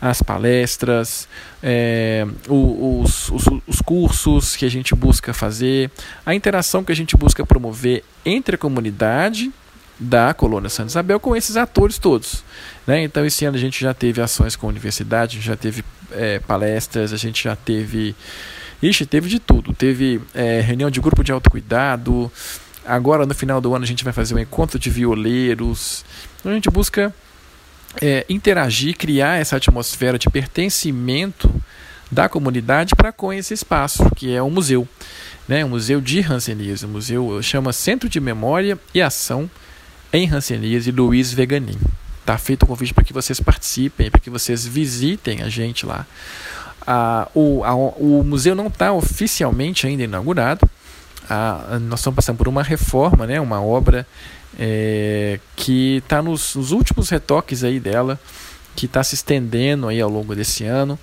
as 0.00 0.20
palestras, 0.20 1.28
é, 1.62 2.26
os, 2.48 3.30
os, 3.30 3.44
os, 3.66 3.80
cursos 3.80 4.56
que 4.56 4.64
a 4.64 4.68
gente 4.68 4.94
busca 4.96 5.32
fazer, 5.32 5.90
a 6.26 6.34
interação 6.34 6.82
que 6.82 6.90
a 6.90 6.96
gente 6.96 7.16
busca 7.16 7.46
promover 7.46 8.02
entre 8.26 8.56
a 8.56 8.58
comunidade 8.58 9.52
da 9.98 10.34
Colônia 10.34 10.68
Santa 10.68 10.90
Isabel 10.90 11.20
com 11.20 11.36
esses 11.36 11.56
atores 11.56 11.98
todos. 11.98 12.44
Né? 12.86 13.02
Então, 13.02 13.24
esse 13.24 13.44
ano 13.44 13.56
a 13.56 13.60
gente 13.60 13.80
já 13.80 13.94
teve 13.94 14.20
ações 14.20 14.56
com 14.56 14.66
a 14.66 14.70
universidade, 14.70 15.40
já 15.40 15.56
teve 15.56 15.84
é, 16.12 16.40
palestras, 16.40 17.12
a 17.12 17.16
gente 17.16 17.44
já 17.44 17.54
teve. 17.54 18.14
Ixi, 18.80 19.06
teve 19.06 19.28
de 19.28 19.40
tudo. 19.40 19.72
Teve 19.74 20.20
é, 20.34 20.60
reunião 20.60 20.88
de 20.88 21.00
grupo 21.00 21.24
de 21.24 21.32
autocuidado. 21.32 22.30
Agora, 22.88 23.26
no 23.26 23.34
final 23.34 23.60
do 23.60 23.74
ano, 23.74 23.84
a 23.84 23.86
gente 23.86 24.02
vai 24.02 24.12
fazer 24.12 24.34
um 24.34 24.38
encontro 24.38 24.78
de 24.78 24.88
violeiros. 24.88 26.04
Então, 26.40 26.52
a 26.52 26.54
gente 26.54 26.70
busca 26.70 27.14
é, 28.00 28.24
interagir, 28.28 28.96
criar 28.96 29.38
essa 29.38 29.56
atmosfera 29.56 30.18
de 30.18 30.28
pertencimento 30.30 31.54
da 32.10 32.28
comunidade 32.28 32.94
para 32.96 33.12
com 33.12 33.32
esse 33.32 33.52
espaço, 33.52 34.08
que 34.16 34.34
é 34.34 34.42
o 34.42 34.50
museu. 34.50 34.88
Né? 35.46 35.64
O 35.64 35.68
Museu 35.68 36.00
de 36.00 36.20
Hanseníase. 36.20 36.86
O 36.86 36.88
museu 36.88 37.42
chama 37.42 37.72
Centro 37.72 38.08
de 38.08 38.20
Memória 38.20 38.78
e 38.94 39.02
Ação 39.02 39.50
em 40.12 40.26
Rancenias 40.26 40.86
e 40.86 40.90
Luiz 40.90 41.32
Veganin. 41.32 41.78
Tá 42.24 42.36
feito 42.36 42.62
o 42.62 42.66
convite 42.66 42.92
para 42.92 43.04
que 43.04 43.12
vocês 43.12 43.40
participem, 43.40 44.10
para 44.10 44.20
que 44.20 44.30
vocês 44.30 44.66
visitem 44.66 45.42
a 45.42 45.48
gente 45.48 45.86
lá. 45.86 46.06
Ah, 46.86 47.28
o, 47.34 47.62
a, 47.64 47.74
o 47.74 48.22
museu 48.24 48.54
não 48.54 48.68
está 48.68 48.92
oficialmente 48.92 49.86
ainda 49.86 50.04
inaugurado. 50.04 50.68
Ah, 51.28 51.78
nós 51.80 52.00
estamos 52.00 52.16
passando 52.16 52.36
por 52.36 52.48
uma 52.48 52.62
reforma, 52.62 53.26
né, 53.26 53.40
uma 53.40 53.62
obra 53.62 54.06
é, 54.58 55.38
que 55.56 55.96
está 55.96 56.22
nos, 56.22 56.54
nos, 56.54 56.72
últimos 56.72 57.08
retoques 57.10 57.62
aí 57.62 57.78
dela, 57.78 58.18
que 58.74 58.86
está 58.86 59.02
se 59.02 59.14
estendendo 59.14 59.88
aí 59.88 60.00
ao 60.00 60.08
longo 60.08 60.34
desse 60.34 60.64
ano. 60.64 60.98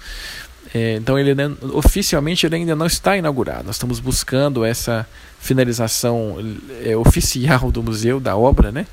É, 0.74 0.96
então 0.96 1.18
ele 1.18 1.32
oficialmente 1.74 2.46
ele 2.46 2.56
ainda 2.56 2.76
não 2.76 2.86
está 2.86 3.16
inaugurado. 3.16 3.64
Nós 3.66 3.76
estamos 3.76 4.00
buscando 4.00 4.66
essa 4.66 5.08
finalização 5.40 6.38
é, 6.84 6.98
oficial 6.98 7.72
do 7.72 7.84
museu 7.84 8.20
da 8.20 8.36
obra, 8.36 8.72
né? 8.72 8.86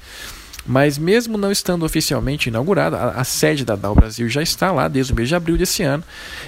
Mas 0.65 0.97
mesmo 0.97 1.37
não 1.37 1.51
estando 1.51 1.85
oficialmente 1.85 2.49
inaugurada, 2.49 2.97
a, 2.97 3.21
a, 3.21 3.25
sede 3.25 3.65
da 3.65 3.75
DAO 3.75 3.95
Brasil 3.95 4.29
já 4.29 4.43
está 4.43 4.71
lá 4.71 4.87
desde 4.87 5.13
o 5.13 5.17
mês 5.17 5.29
de 5.29 5.35
abril 5.35 5.57
desse 5.57 5.83
ano. 5.83 6.05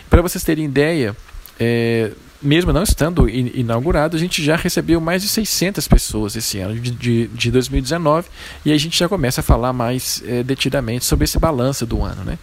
Para 0.09 0.23
vocês 0.23 0.45
terem 0.45 0.67
ideia, 0.67 1.17
é, 1.59 2.13
mesmo 2.45 2.73
não 2.73 2.83
estando 2.83 3.29
inaugurado, 3.29 4.17
a 4.17 4.21
gente 4.21 4.45
já 4.45 4.55
recebeu 4.55 5.01
mais 5.01 5.23
de 5.23 5.29
600 5.29 5.89
pessoas 5.89 6.37
esse 6.37 6.59
ano 6.61 6.79
de, 6.79 6.91
de, 6.91 7.27
de 7.29 7.51
2019 7.51 8.29
e 8.65 8.73
a 8.73 8.79
gente 8.79 8.99
já 8.99 9.09
começa 9.09 9.41
a 9.41 9.45
falar 9.45 9.73
mais 9.73 10.23
é, 10.27 10.43
detidamente 10.43 11.05
sobre 11.05 11.25
esse 11.25 11.39
balanço 11.39 11.87
do 11.87 12.03
ano, 12.03 12.23
né? 12.23 12.39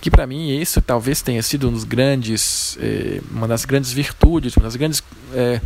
que 0.00 0.10
para 0.10 0.26
mim 0.26 0.56
isso 0.56 0.80
talvez 0.80 1.22
tenha 1.22 1.42
sido 1.42 1.68
um 1.68 1.72
dos 1.72 1.84
grandes, 1.84 2.78
eh, 2.80 3.20
uma 3.30 3.48
das 3.48 3.64
grandes 3.64 3.92
virtudes, 3.92 4.56
uma 4.56 4.62
das 4.62 4.76
grandes 4.76 5.02
eh, 5.34 5.60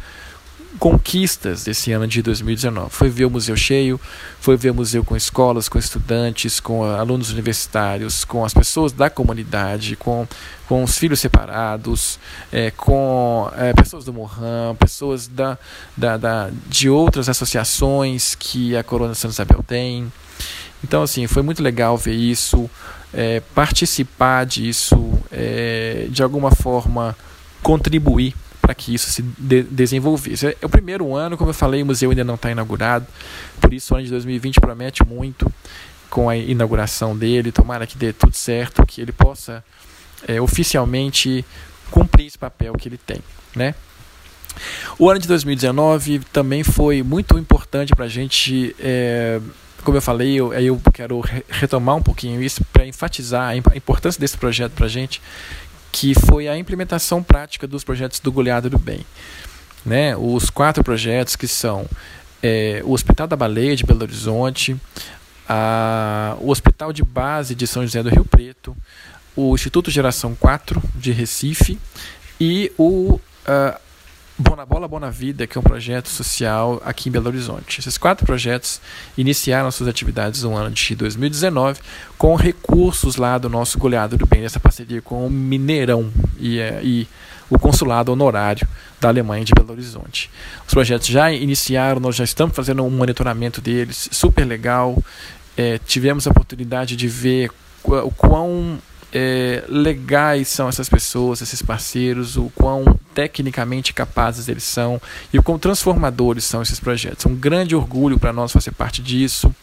conquistas 0.79 1.64
desse 1.64 1.93
ano 1.93 2.07
de 2.07 2.23
2019. 2.23 2.91
Foi 2.91 3.09
ver 3.09 3.25
o 3.25 3.31
museu 3.31 3.57
cheio, 3.57 4.00
foi 4.41 4.57
ver 4.57 4.71
o 4.71 4.75
museu 4.75 5.05
com 5.05 5.17
escolas, 5.17 5.69
com 5.69 5.79
estudantes, 5.79 6.61
com 6.61 6.85
alunos 6.85 7.31
universitários, 7.31 8.25
com 8.25 8.45
as 8.45 8.55
pessoas 8.55 8.93
da 8.93 9.11
comunidade, 9.11 9.97
com, 9.97 10.26
com 10.67 10.83
os 10.83 10.97
filhos 10.97 11.21
separados, 11.21 12.19
é, 12.50 12.71
com 12.71 13.50
é, 13.57 13.73
pessoas 13.73 14.05
do 14.05 14.12
Mohan, 14.12 14.75
pessoas 14.79 15.29
da, 15.29 15.59
da, 15.97 16.17
da, 16.17 16.50
de 16.69 16.88
outras 16.88 17.29
associações 17.29 18.35
que 18.35 18.76
a 18.76 18.83
Corona 18.83 19.14
Santa 19.14 19.35
Isabel 19.35 19.62
tem. 19.62 20.12
Então, 20.83 21.02
assim, 21.02 21.26
foi 21.26 21.43
muito 21.43 21.62
legal 21.62 21.97
ver 21.97 22.14
isso 22.14 22.69
é, 23.12 23.41
participar 23.55 24.45
disso, 24.47 24.97
é, 25.31 26.07
de 26.11 26.23
alguma 26.23 26.50
forma 26.50 27.17
contribuir 27.62 28.35
para 28.73 28.75
que 28.75 28.95
isso 28.95 29.11
se 29.11 29.23
de 29.23 29.62
desenvolvesse. 29.62 30.47
É 30.61 30.67
o 30.67 30.69
primeiro 30.69 31.14
ano, 31.14 31.37
como 31.37 31.50
eu 31.50 31.55
falei, 31.55 31.83
o 31.83 31.87
museu 31.87 32.11
ainda 32.11 32.25
não 32.25 32.35
está 32.35 32.50
inaugurado, 32.50 33.07
por 33.61 33.73
isso 33.73 33.93
o 33.93 33.97
ano 33.97 34.05
de 34.05 34.11
2020 34.11 34.61
promete 34.61 35.07
muito 35.07 35.52
com 36.09 36.29
a 36.29 36.37
inauguração 36.37 37.17
dele. 37.17 37.52
Tomara 37.52 37.87
que 37.87 37.97
dê 37.97 38.12
tudo 38.12 38.35
certo, 38.35 38.85
que 38.87 39.00
ele 39.00 39.12
possa 39.12 39.62
é, 40.26 40.41
oficialmente 40.41 41.45
cumprir 41.91 42.26
esse 42.26 42.38
papel 42.38 42.73
que 42.75 42.88
ele 42.88 42.99
tem, 42.99 43.19
né? 43.55 43.75
O 44.99 45.09
ano 45.09 45.19
de 45.19 45.29
2019 45.29 46.21
também 46.33 46.62
foi 46.62 47.02
muito 47.02 47.38
importante 47.38 47.95
para 47.95 48.05
a 48.05 48.09
gente 48.09 48.75
é, 48.79 49.41
como 49.83 49.97
eu 49.97 50.02
falei, 50.02 50.35
eu, 50.35 50.52
eu 50.52 50.81
quero 50.93 51.23
retomar 51.49 51.97
um 51.97 52.02
pouquinho 52.02 52.43
isso 52.43 52.64
para 52.73 52.87
enfatizar 52.87 53.49
a 53.49 53.76
importância 53.76 54.21
desse 54.21 54.37
projeto 54.37 54.73
para 54.73 54.87
a 54.87 54.88
gente, 54.88 55.21
que 55.93 56.15
foi 56.15 56.49
a 56.49 56.57
implementação 56.57 57.23
prática 57.23 57.67
dos 57.67 57.85
projetos 57.85 58.19
do 58.19 58.33
Goleado 58.33 58.71
do 58.71 58.79
Bem. 58.79 59.05
Né? 59.85 60.17
Os 60.17 60.49
quatro 60.49 60.83
projetos 60.83 61.37
que 61.37 61.47
são 61.47 61.87
é, 62.43 62.81
o 62.85 62.93
Hospital 62.93 63.27
da 63.27 63.37
Baleia 63.37 63.77
de 63.77 63.85
Belo 63.85 64.03
Horizonte, 64.03 64.77
a, 65.47 66.37
o 66.41 66.51
Hospital 66.51 66.93
de 66.93 67.05
Base 67.05 67.55
de 67.55 67.67
São 67.67 67.83
José 67.83 68.03
do 68.03 68.09
Rio 68.09 68.25
Preto, 68.25 68.75
o 69.37 69.55
Instituto 69.55 69.91
Geração 69.91 70.35
4 70.35 70.83
de 70.95 71.13
Recife 71.13 71.79
e 72.41 72.73
o, 72.79 73.21
Bona 74.39 74.65
Bola 74.65 74.89
Bona 74.89 75.11
Vida, 75.11 75.47
que 75.47 75.59
é 75.59 75.61
um 75.61 75.65
projeto 75.65 76.09
social 76.09 76.81
aqui 76.87 77.11
em 77.11 77.12
Belo 77.12 77.29
Horizonte. 77.29 77.81
Esses 77.81 77.99
quatro 77.99 78.25
projetos 78.25 78.81
iniciaram 79.17 79.71
suas 79.71 79.91
atividades 79.91 80.43
no 80.43 80.57
ano 80.57 80.71
de 80.71 80.95
2019 80.95 81.81
com 82.17 82.35
recursos 82.35 83.17
lá 83.17 83.37
do 83.37 83.51
nosso 83.51 83.79
goleado 83.79 84.17
do 84.17 84.27
bem, 84.27 84.41
dessa 84.41 84.59
parceria 84.59 85.03
com 85.03 85.27
o 85.27 85.31
Mineirão 85.31 86.11
e, 86.41 86.59
é, 86.59 86.81
e 86.83 87.07
o 87.51 87.59
consulado 87.59 88.11
honorário 88.11 88.67
da 88.99 89.09
Alemanha 89.09 89.45
de 89.45 89.53
Belo 89.53 89.73
Horizonte. 89.73 90.31
Os 90.67 90.73
projetos 90.73 91.09
já 91.09 91.31
iniciaram, 91.31 92.01
nós 92.01 92.17
já 92.17 92.25
estamos 92.25 92.57
fazendo 92.57 92.83
um 92.83 92.91
monitoramento 92.91 93.61
deles, 93.61 94.09
super 94.11 94.47
legal. 94.47 94.97
É, 95.59 95.79
tivemos 95.79 96.27
a 96.27 96.31
oportunidade 96.31 96.97
de 96.97 97.07
ver 97.07 97.51
o 97.85 98.11
quão 98.11 98.79
é, 99.12 99.62
legais 99.69 100.49
são 100.49 100.69
essas 100.69 100.88
pessoas, 100.88 101.42
esses 101.42 101.61
parceiros, 101.61 102.37
o 102.37 102.50
quão 102.54 102.99
tecnicamente 103.14 103.92
capazes 103.92 104.49
eles 104.49 104.62
são 104.62 105.00
e 105.33 105.38
o 105.38 105.42
quão 105.42 105.59
transformadores 105.59 106.45
são 106.45 106.62
esses 106.62 106.81
projetos. 106.81 107.26
É 107.26 107.28
um 107.28 107.35
grande 107.35 107.76
orgulho 107.76 108.19
para 108.19 108.33
nós 108.33 108.50
fazer 108.50 108.73
parte 108.73 109.02
disso. 109.02 109.54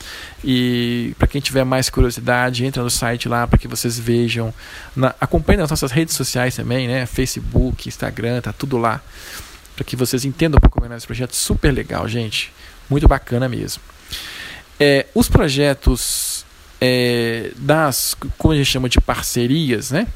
E 0.43 1.15
para 1.17 1.27
quem 1.27 1.41
tiver 1.41 1.63
mais 1.63 1.89
curiosidade, 1.89 2.63
entra 2.63 2.83
no 2.83 2.91
site 2.91 3.27
lá 3.27 3.47
para 3.47 3.57
que 3.57 3.67
vocês 3.67 3.97
vejam. 3.97 4.53
Na, 4.95 5.15
acompanhe 5.19 5.57
nas 5.57 5.71
nossas 5.71 5.91
redes 5.91 6.15
sociais 6.15 6.55
também, 6.55 6.87
né? 6.87 7.07
Facebook, 7.07 7.89
Instagram, 7.89 8.41
tá 8.41 8.53
tudo 8.53 8.77
lá. 8.77 9.01
Para 9.75 9.83
que 9.83 9.95
vocês 9.95 10.25
entendam 10.25 10.57
um 10.57 10.61
pouco 10.61 10.79
melhor 10.79 10.97
esse 10.97 11.07
projeto. 11.07 11.35
Super 11.35 11.71
legal, 11.71 12.07
gente. 12.07 12.53
Muito 12.87 13.07
bacana 13.07 13.49
mesmo. 13.49 13.81
É, 14.79 15.07
os 15.15 15.27
projetos 15.27 16.45
é, 16.81 17.51
das, 17.57 18.15
como 18.37 18.53
a 18.53 18.57
gente 18.57 18.67
chama 18.67 18.89
de 18.89 18.99
parcerias, 18.99 19.91
né? 19.91 20.07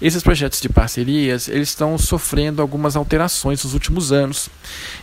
Esses 0.00 0.22
projetos 0.22 0.60
de 0.60 0.68
parcerias 0.68 1.48
eles 1.48 1.68
estão 1.68 1.96
sofrendo 1.96 2.60
algumas 2.60 2.96
alterações 2.96 3.62
nos 3.62 3.72
últimos 3.72 4.10
anos. 4.10 4.48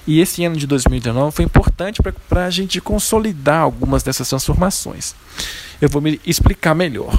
E 0.06 0.20
esse 0.20 0.44
ano 0.44 0.58
de 0.58 0.68
2019 0.68 1.36
foi 1.36 1.46
importante 1.46 2.02
para 2.28 2.46
a 2.46 2.50
gente 2.50 2.82
consolidar 2.82 3.62
algumas 3.62 4.04
dessas 4.04 4.28
transformações. 4.28 5.16
Eu 5.82 5.88
vou 5.88 6.02
me 6.02 6.20
explicar 6.26 6.76
melhor. 6.76 7.18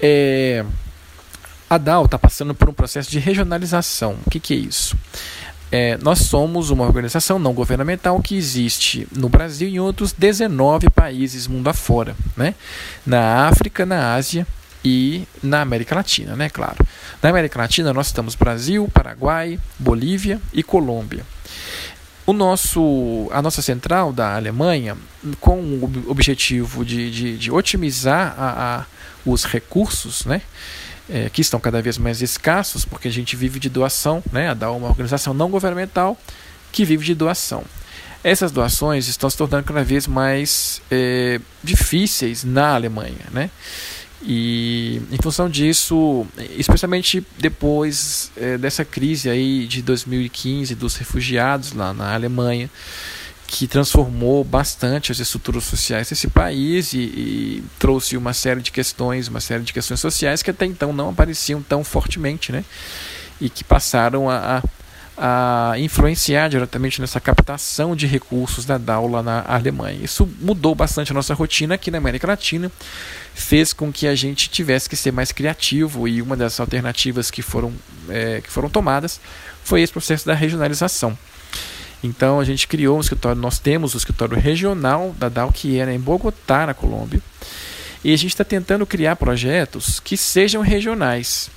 É, 0.00 0.64
a 1.68 1.78
DAO 1.78 2.04
está 2.04 2.18
passando 2.18 2.54
por 2.54 2.68
um 2.68 2.72
processo 2.72 3.10
de 3.10 3.18
regionalização. 3.18 4.16
O 4.24 4.30
que, 4.30 4.38
que 4.38 4.54
é 4.54 4.56
isso? 4.56 4.96
É, 5.72 5.96
nós 5.98 6.20
somos 6.20 6.70
uma 6.70 6.84
organização 6.84 7.38
não 7.38 7.52
governamental 7.52 8.20
que 8.20 8.36
existe 8.36 9.06
no 9.12 9.28
Brasil 9.28 9.68
e 9.68 9.74
em 9.74 9.78
outros 9.78 10.12
19 10.12 10.90
países 10.90 11.46
mundo 11.46 11.68
afora, 11.68 12.16
né? 12.36 12.54
na 13.06 13.46
África, 13.46 13.86
na 13.86 14.14
Ásia 14.14 14.44
e 14.84 15.28
na 15.42 15.60
América 15.60 15.94
Latina, 15.94 16.34
né? 16.34 16.48
claro. 16.48 16.84
Na 17.22 17.28
América 17.30 17.60
Latina 17.60 17.92
nós 17.92 18.08
estamos 18.08 18.34
Brasil, 18.34 18.88
Paraguai, 18.92 19.60
Bolívia 19.78 20.40
e 20.52 20.62
Colômbia. 20.62 21.24
O 22.26 22.32
nosso, 22.32 23.28
a 23.32 23.40
nossa 23.40 23.62
central 23.62 24.12
da 24.12 24.34
Alemanha, 24.34 24.96
com 25.40 25.60
o 25.60 26.04
objetivo 26.08 26.84
de, 26.84 27.10
de, 27.10 27.38
de 27.38 27.50
otimizar 27.50 28.34
a, 28.36 28.78
a, 28.80 28.84
os 29.24 29.44
recursos, 29.44 30.24
né? 30.24 30.42
É, 31.10 31.28
que 31.28 31.40
estão 31.40 31.58
cada 31.58 31.82
vez 31.82 31.98
mais 31.98 32.22
escassos, 32.22 32.84
porque 32.84 33.08
a 33.08 33.12
gente 33.12 33.34
vive 33.36 33.58
de 33.58 33.68
doação, 33.68 34.22
né? 34.32 34.48
a 34.48 34.54
DAO 34.54 34.74
é 34.74 34.78
uma 34.78 34.88
organização 34.88 35.34
não 35.34 35.50
governamental 35.50 36.16
que 36.70 36.84
vive 36.84 37.04
de 37.04 37.14
doação. 37.14 37.64
Essas 38.22 38.52
doações 38.52 39.08
estão 39.08 39.28
se 39.28 39.36
tornando 39.36 39.64
cada 39.64 39.82
vez 39.82 40.06
mais 40.06 40.80
é, 40.90 41.40
difíceis 41.64 42.44
na 42.44 42.74
Alemanha. 42.74 43.26
Né? 43.32 43.50
E 44.22 45.00
em 45.10 45.16
função 45.22 45.48
disso, 45.48 46.26
especialmente 46.56 47.26
depois 47.38 48.30
é, 48.36 48.58
dessa 48.58 48.84
crise 48.84 49.30
aí 49.30 49.66
de 49.66 49.80
2015 49.80 50.74
dos 50.74 50.96
refugiados 50.96 51.72
lá 51.72 51.94
na 51.94 52.12
Alemanha, 52.12 52.70
que 53.50 53.66
transformou 53.66 54.44
bastante 54.44 55.10
as 55.10 55.18
estruturas 55.18 55.64
sociais 55.64 56.08
desse 56.08 56.28
país 56.28 56.92
e, 56.92 56.98
e, 56.98 57.64
trouxe 57.80 58.16
uma 58.16 58.32
série 58.32 58.60
de 58.60 58.70
questões, 58.70 59.26
uma 59.26 59.40
série 59.40 59.64
de 59.64 59.72
questões 59.72 59.98
sociais 59.98 60.40
que 60.40 60.52
até 60.52 60.66
então 60.66 60.92
não 60.92 61.08
apareciam 61.08 61.60
tão 61.60 61.82
fortemente, 61.82 62.52
né? 62.52 62.64
E 63.40 63.50
que 63.50 63.64
passaram 63.64 64.30
a, 64.30 64.62
a, 65.18 65.72
a 65.72 65.78
influenciar 65.80 66.48
diretamente 66.48 67.00
nessa 67.00 67.18
captação 67.20 67.96
de 67.96 68.06
recursos 68.06 68.64
da 68.64 68.78
DAO 68.78 69.08
lá 69.08 69.20
na 69.20 69.44
Alemanha. 69.44 69.98
Isso 70.00 70.28
mudou 70.40 70.72
bastante 70.72 71.10
a 71.10 71.14
nossa 71.14 71.34
rotina 71.34 71.74
aqui 71.74 71.90
na 71.90 71.98
América 71.98 72.28
Latina, 72.28 72.70
fez 73.34 73.72
com 73.72 73.92
que 73.92 74.06
a 74.06 74.14
gente 74.14 74.48
tivesse 74.48 74.88
que 74.88 74.94
ser 74.94 75.10
mais 75.10 75.32
criativo 75.32 76.06
e 76.06 76.22
uma 76.22 76.36
das 76.36 76.60
alternativas 76.60 77.32
que 77.32 77.42
foram, 77.42 77.72
é, 78.08 78.40
que 78.40 78.48
foram 78.48 78.70
tomadas 78.70 79.20
foi 79.64 79.82
esse 79.82 79.92
processo 79.92 80.24
da 80.24 80.34
regionalização. 80.34 81.18
Então 82.02 82.40
a 82.40 82.44
gente 82.44 82.66
criou 82.66 82.96
um 82.96 83.00
escritório, 83.00 83.40
nós 83.40 83.58
temos 83.58 83.94
o 83.94 83.96
escritório 83.96 84.38
regional 84.38 85.14
da 85.18 85.28
DAO, 85.28 85.52
que 85.52 85.78
era 85.78 85.92
em 85.92 86.00
Bogotá, 86.00 86.66
na 86.66 86.74
Colômbia. 86.74 87.20
E 88.02 88.12
a 88.12 88.16
gente 88.16 88.30
está 88.30 88.44
tentando 88.44 88.86
criar 88.86 89.16
projetos 89.16 90.00
que 90.00 90.16
sejam 90.16 90.62
regionais, 90.62 91.50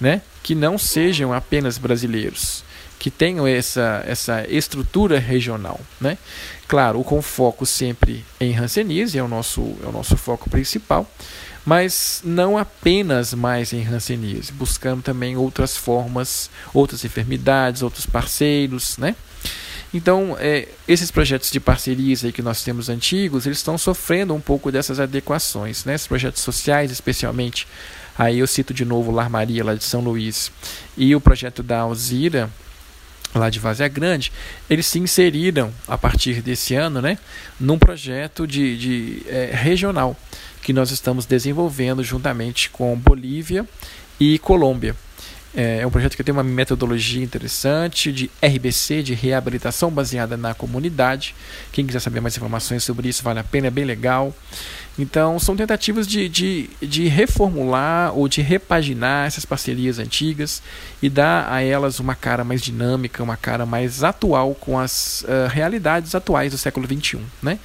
né? 0.00 0.22
que 0.42 0.54
não 0.54 0.76
sejam 0.76 1.32
apenas 1.32 1.78
brasileiros, 1.78 2.64
que 2.98 3.10
tenham 3.10 3.46
essa, 3.46 4.02
essa 4.06 4.44
estrutura 4.48 5.20
regional. 5.20 5.80
Né? 6.00 6.18
Claro, 6.66 7.04
com 7.04 7.22
foco 7.22 7.64
sempre 7.64 8.24
em 8.40 8.56
Hanseníase, 8.56 9.18
é 9.18 9.22
o 9.22 9.28
nosso, 9.28 9.76
é 9.84 9.86
o 9.86 9.92
nosso 9.92 10.16
foco 10.16 10.50
principal, 10.50 11.08
mas 11.64 12.22
não 12.24 12.58
apenas 12.58 13.32
mais 13.34 13.72
em 13.72 13.86
Hanseníase, 13.86 14.50
buscando 14.52 15.02
também 15.02 15.36
outras 15.36 15.76
formas, 15.76 16.50
outras 16.74 17.04
enfermidades, 17.04 17.82
outros 17.82 18.06
parceiros, 18.06 18.96
né? 18.98 19.14
Então, 19.92 20.36
é, 20.38 20.68
esses 20.86 21.10
projetos 21.10 21.50
de 21.50 21.58
parcerias 21.58 22.24
aí 22.24 22.32
que 22.32 22.42
nós 22.42 22.62
temos 22.62 22.88
antigos, 22.88 23.46
eles 23.46 23.58
estão 23.58 23.78
sofrendo 23.78 24.34
um 24.34 24.40
pouco 24.40 24.70
dessas 24.70 25.00
adequações, 25.00 25.84
né? 25.84 25.94
Esses 25.94 26.06
projetos 26.06 26.42
sociais, 26.42 26.90
especialmente, 26.90 27.66
aí 28.16 28.40
eu 28.40 28.46
cito 28.46 28.74
de 28.74 28.84
novo 28.84 29.10
o 29.10 29.14
Lar 29.14 29.30
Maria, 29.30 29.64
lá 29.64 29.74
de 29.74 29.84
São 29.84 30.02
Luís, 30.02 30.52
e 30.96 31.14
o 31.16 31.20
projeto 31.20 31.62
da 31.62 31.80
Alzira, 31.80 32.50
lá 33.34 33.48
de 33.48 33.58
Vazia 33.58 33.88
Grande, 33.88 34.30
eles 34.68 34.86
se 34.86 34.98
inseriram, 34.98 35.72
a 35.86 35.96
partir 35.96 36.42
desse 36.42 36.74
ano, 36.74 37.00
né, 37.00 37.18
num 37.58 37.78
projeto 37.78 38.46
de, 38.46 38.76
de 38.76 39.22
é, 39.26 39.50
regional, 39.54 40.14
que 40.62 40.72
nós 40.72 40.90
estamos 40.90 41.24
desenvolvendo 41.24 42.04
juntamente 42.04 42.68
com 42.68 42.94
Bolívia 42.94 43.66
e 44.20 44.38
Colômbia. 44.38 44.94
É, 45.54 45.80
é 45.80 45.86
um 45.86 45.90
projeto 45.90 46.16
que 46.16 46.22
tem 46.22 46.32
uma 46.32 46.44
metodologia 46.44 47.22
interessante 47.22 48.12
de 48.12 48.30
RBC, 48.42 49.02
de 49.02 49.14
reabilitação 49.14 49.90
baseada 49.90 50.36
na 50.36 50.54
comunidade. 50.54 51.34
Quem 51.72 51.86
quiser 51.86 52.00
saber 52.00 52.20
mais 52.20 52.36
informações 52.36 52.84
sobre 52.84 53.08
isso, 53.08 53.22
vale 53.22 53.40
a 53.40 53.44
pena, 53.44 53.68
é 53.68 53.70
bem 53.70 53.84
legal. 53.84 54.34
Então, 54.98 55.38
são 55.38 55.56
tentativas 55.56 56.06
de, 56.06 56.28
de, 56.28 56.70
de 56.82 57.06
reformular 57.06 58.12
ou 58.12 58.28
de 58.28 58.42
repaginar 58.42 59.28
essas 59.28 59.44
parcerias 59.44 59.98
antigas 59.98 60.60
e 61.00 61.08
dar 61.08 61.50
a 61.50 61.62
elas 61.62 62.00
uma 62.00 62.16
cara 62.16 62.42
mais 62.42 62.60
dinâmica, 62.60 63.22
uma 63.22 63.36
cara 63.36 63.64
mais 63.64 64.02
atual 64.02 64.54
com 64.56 64.78
as 64.78 65.22
uh, 65.22 65.48
realidades 65.48 66.14
atuais 66.16 66.50
do 66.50 66.58
século 66.58 66.86
XXI. 66.86 67.20
Né? 67.40 67.60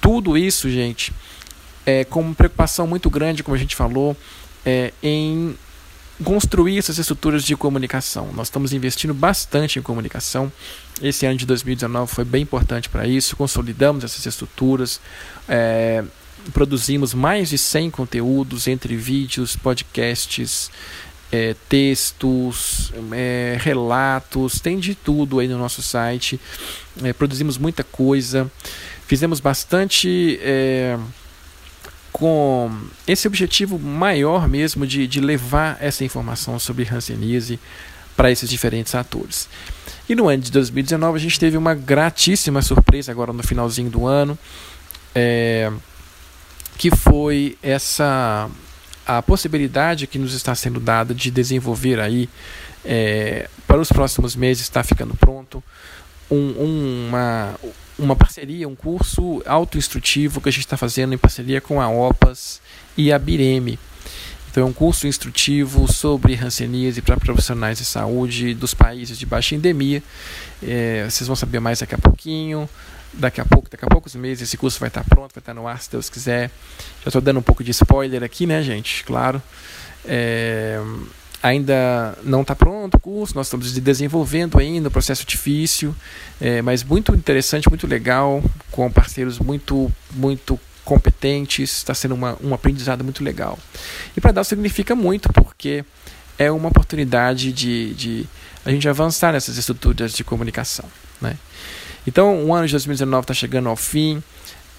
Tudo 0.00 0.38
isso, 0.38 0.70
gente, 0.70 1.12
é, 1.84 2.04
com 2.04 2.20
uma 2.20 2.34
preocupação 2.34 2.86
muito 2.86 3.10
grande, 3.10 3.42
como 3.42 3.56
a 3.56 3.58
gente 3.58 3.74
falou, 3.74 4.16
é, 4.64 4.92
em 5.02 5.56
construir 6.22 6.78
essas 6.78 6.98
estruturas 6.98 7.42
de 7.44 7.56
comunicação. 7.56 8.30
Nós 8.32 8.46
estamos 8.46 8.72
investindo 8.72 9.12
bastante 9.12 9.78
em 9.78 9.82
comunicação. 9.82 10.52
Esse 11.02 11.26
ano 11.26 11.36
de 11.36 11.46
2019 11.46 12.12
foi 12.12 12.24
bem 12.24 12.42
importante 12.42 12.88
para 12.88 13.06
isso. 13.06 13.36
Consolidamos 13.36 14.04
essas 14.04 14.24
estruturas, 14.24 15.00
é, 15.48 16.04
produzimos 16.52 17.14
mais 17.14 17.48
de 17.48 17.58
100 17.58 17.90
conteúdos 17.90 18.68
entre 18.68 18.96
vídeos, 18.96 19.56
podcasts, 19.56 20.70
é, 21.32 21.56
textos, 21.68 22.92
é, 23.12 23.56
relatos, 23.60 24.60
tem 24.60 24.78
de 24.78 24.94
tudo 24.94 25.40
aí 25.40 25.48
no 25.48 25.58
nosso 25.58 25.82
site. 25.82 26.38
É, 27.02 27.12
produzimos 27.12 27.58
muita 27.58 27.82
coisa, 27.82 28.50
fizemos 29.08 29.40
bastante 29.40 30.38
é, 30.40 30.96
com 32.14 32.70
esse 33.08 33.26
objetivo 33.26 33.76
maior 33.76 34.48
mesmo 34.48 34.86
de, 34.86 35.04
de 35.04 35.20
levar 35.20 35.76
essa 35.80 36.04
informação 36.04 36.60
sobre 36.60 36.88
Hanseníase 36.88 37.58
para 38.16 38.30
esses 38.30 38.48
diferentes 38.48 38.94
atores. 38.94 39.48
E 40.08 40.14
no 40.14 40.28
ano 40.28 40.40
de 40.40 40.52
2019 40.52 41.18
a 41.18 41.20
gente 41.20 41.40
teve 41.40 41.56
uma 41.56 41.74
gratíssima 41.74 42.62
surpresa 42.62 43.10
agora 43.10 43.32
no 43.32 43.42
finalzinho 43.42 43.90
do 43.90 44.06
ano, 44.06 44.38
é, 45.12 45.72
que 46.78 46.88
foi 46.88 47.58
essa 47.60 48.48
a 49.04 49.20
possibilidade 49.20 50.06
que 50.06 50.16
nos 50.16 50.34
está 50.34 50.54
sendo 50.54 50.78
dada 50.78 51.12
de 51.12 51.32
desenvolver 51.32 51.98
aí 51.98 52.28
é, 52.84 53.50
para 53.66 53.80
os 53.80 53.90
próximos 53.90 54.36
meses 54.36 54.62
está 54.62 54.84
ficando 54.84 55.16
pronto 55.16 55.60
um, 56.30 57.08
uma 57.08 57.56
uma 57.98 58.16
parceria, 58.16 58.68
um 58.68 58.74
curso 58.74 59.42
autoinstrutivo 59.46 60.40
que 60.40 60.48
a 60.48 60.52
gente 60.52 60.64
está 60.64 60.76
fazendo 60.76 61.14
em 61.14 61.18
parceria 61.18 61.60
com 61.60 61.80
a 61.80 61.88
OPAS 61.88 62.60
e 62.96 63.12
a 63.12 63.18
Bireme. 63.18 63.78
Então, 64.50 64.62
é 64.62 64.66
um 64.66 64.72
curso 64.72 65.08
instrutivo 65.08 65.92
sobre 65.92 66.36
hanseníase 66.36 67.02
para 67.02 67.16
profissionais 67.16 67.78
de 67.78 67.84
saúde 67.84 68.54
dos 68.54 68.72
países 68.72 69.18
de 69.18 69.26
baixa 69.26 69.56
endemia. 69.56 70.00
É, 70.62 71.04
vocês 71.10 71.26
vão 71.26 71.34
saber 71.34 71.58
mais 71.58 71.80
daqui 71.80 71.94
a 71.94 71.98
pouquinho. 71.98 72.68
Daqui 73.12 73.40
a 73.40 73.44
pouco, 73.44 73.68
daqui 73.68 73.84
a 73.84 73.88
poucos 73.88 74.14
meses, 74.14 74.48
esse 74.48 74.56
curso 74.56 74.78
vai 74.78 74.88
estar 74.88 75.04
pronto, 75.04 75.32
vai 75.34 75.40
estar 75.40 75.54
no 75.54 75.66
ar, 75.66 75.80
se 75.80 75.90
Deus 75.90 76.08
quiser. 76.08 76.50
Já 77.02 77.08
estou 77.08 77.20
dando 77.20 77.38
um 77.38 77.42
pouco 77.42 77.64
de 77.64 77.70
spoiler 77.72 78.22
aqui, 78.22 78.46
né, 78.46 78.62
gente? 78.62 79.04
Claro. 79.04 79.42
É, 80.04 80.80
ainda 81.44 82.16
não 82.22 82.40
está 82.40 82.56
pronto 82.56 82.94
o 82.94 82.98
curso, 82.98 83.34
nós 83.34 83.48
estamos 83.48 83.70
desenvolvendo 83.70 84.58
ainda, 84.58 84.88
um 84.88 84.90
processo 84.90 85.26
difícil, 85.26 85.94
é, 86.40 86.62
mas 86.62 86.82
muito 86.82 87.14
interessante, 87.14 87.68
muito 87.68 87.86
legal, 87.86 88.42
com 88.70 88.90
parceiros 88.90 89.38
muito, 89.38 89.92
muito 90.12 90.58
competentes, 90.86 91.76
está 91.76 91.92
sendo 91.92 92.14
uma, 92.14 92.38
um 92.42 92.54
aprendizado 92.54 93.04
muito 93.04 93.22
legal. 93.22 93.58
E 94.16 94.22
para 94.22 94.32
dar 94.32 94.44
significa 94.44 94.94
muito, 94.94 95.30
porque 95.34 95.84
é 96.38 96.50
uma 96.50 96.70
oportunidade 96.70 97.52
de, 97.52 97.92
de 97.92 98.26
a 98.64 98.70
gente 98.70 98.88
avançar 98.88 99.34
nessas 99.34 99.58
estruturas 99.58 100.14
de 100.14 100.24
comunicação. 100.24 100.86
Né? 101.20 101.36
Então, 102.06 102.42
o 102.42 102.54
ano 102.54 102.66
de 102.66 102.72
2019 102.72 103.22
está 103.24 103.34
chegando 103.34 103.68
ao 103.68 103.76
fim. 103.76 104.22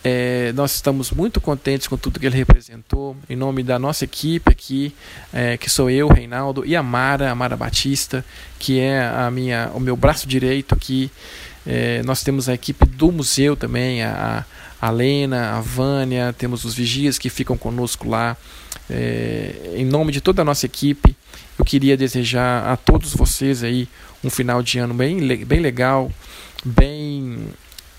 É, 0.07 0.53
nós 0.53 0.75
estamos 0.75 1.09
muito 1.09 1.41
contentes 1.41 1.87
com 1.87 1.97
tudo 1.97 2.19
que 2.19 2.27
ele 2.27 2.37
representou. 2.37 3.17
Em 3.27 3.35
nome 3.35 3.63
da 3.63 3.79
nossa 3.79 4.05
equipe 4.05 4.51
aqui, 4.51 4.93
é, 5.33 5.57
que 5.57 5.67
sou 5.67 5.89
eu, 5.89 6.07
Reinaldo, 6.07 6.63
e 6.63 6.75
a 6.75 6.83
Mara, 6.83 7.31
a 7.31 7.33
Mara 7.33 7.57
Batista, 7.57 8.23
que 8.59 8.79
é 8.79 9.03
a 9.03 9.31
minha, 9.31 9.71
o 9.73 9.79
meu 9.79 9.97
braço 9.97 10.27
direito 10.27 10.75
aqui. 10.75 11.09
É, 11.65 12.03
nós 12.03 12.21
temos 12.21 12.47
a 12.47 12.53
equipe 12.53 12.85
do 12.85 13.11
museu 13.11 13.55
também, 13.55 14.03
a, 14.03 14.45
a 14.79 14.89
Lena, 14.91 15.57
a 15.57 15.61
Vânia, 15.61 16.31
temos 16.37 16.65
os 16.65 16.75
vigias 16.75 17.17
que 17.17 17.27
ficam 17.27 17.57
conosco 17.57 18.07
lá. 18.07 18.37
É, 18.87 19.73
em 19.75 19.85
nome 19.85 20.11
de 20.11 20.21
toda 20.21 20.43
a 20.43 20.45
nossa 20.45 20.67
equipe, 20.67 21.15
eu 21.57 21.65
queria 21.65 21.97
desejar 21.97 22.71
a 22.71 22.77
todos 22.77 23.11
vocês 23.15 23.63
aí 23.63 23.87
um 24.23 24.29
final 24.29 24.61
de 24.61 24.77
ano 24.77 24.93
bem, 24.93 25.19
bem 25.45 25.59
legal, 25.61 26.11
bem 26.63 27.47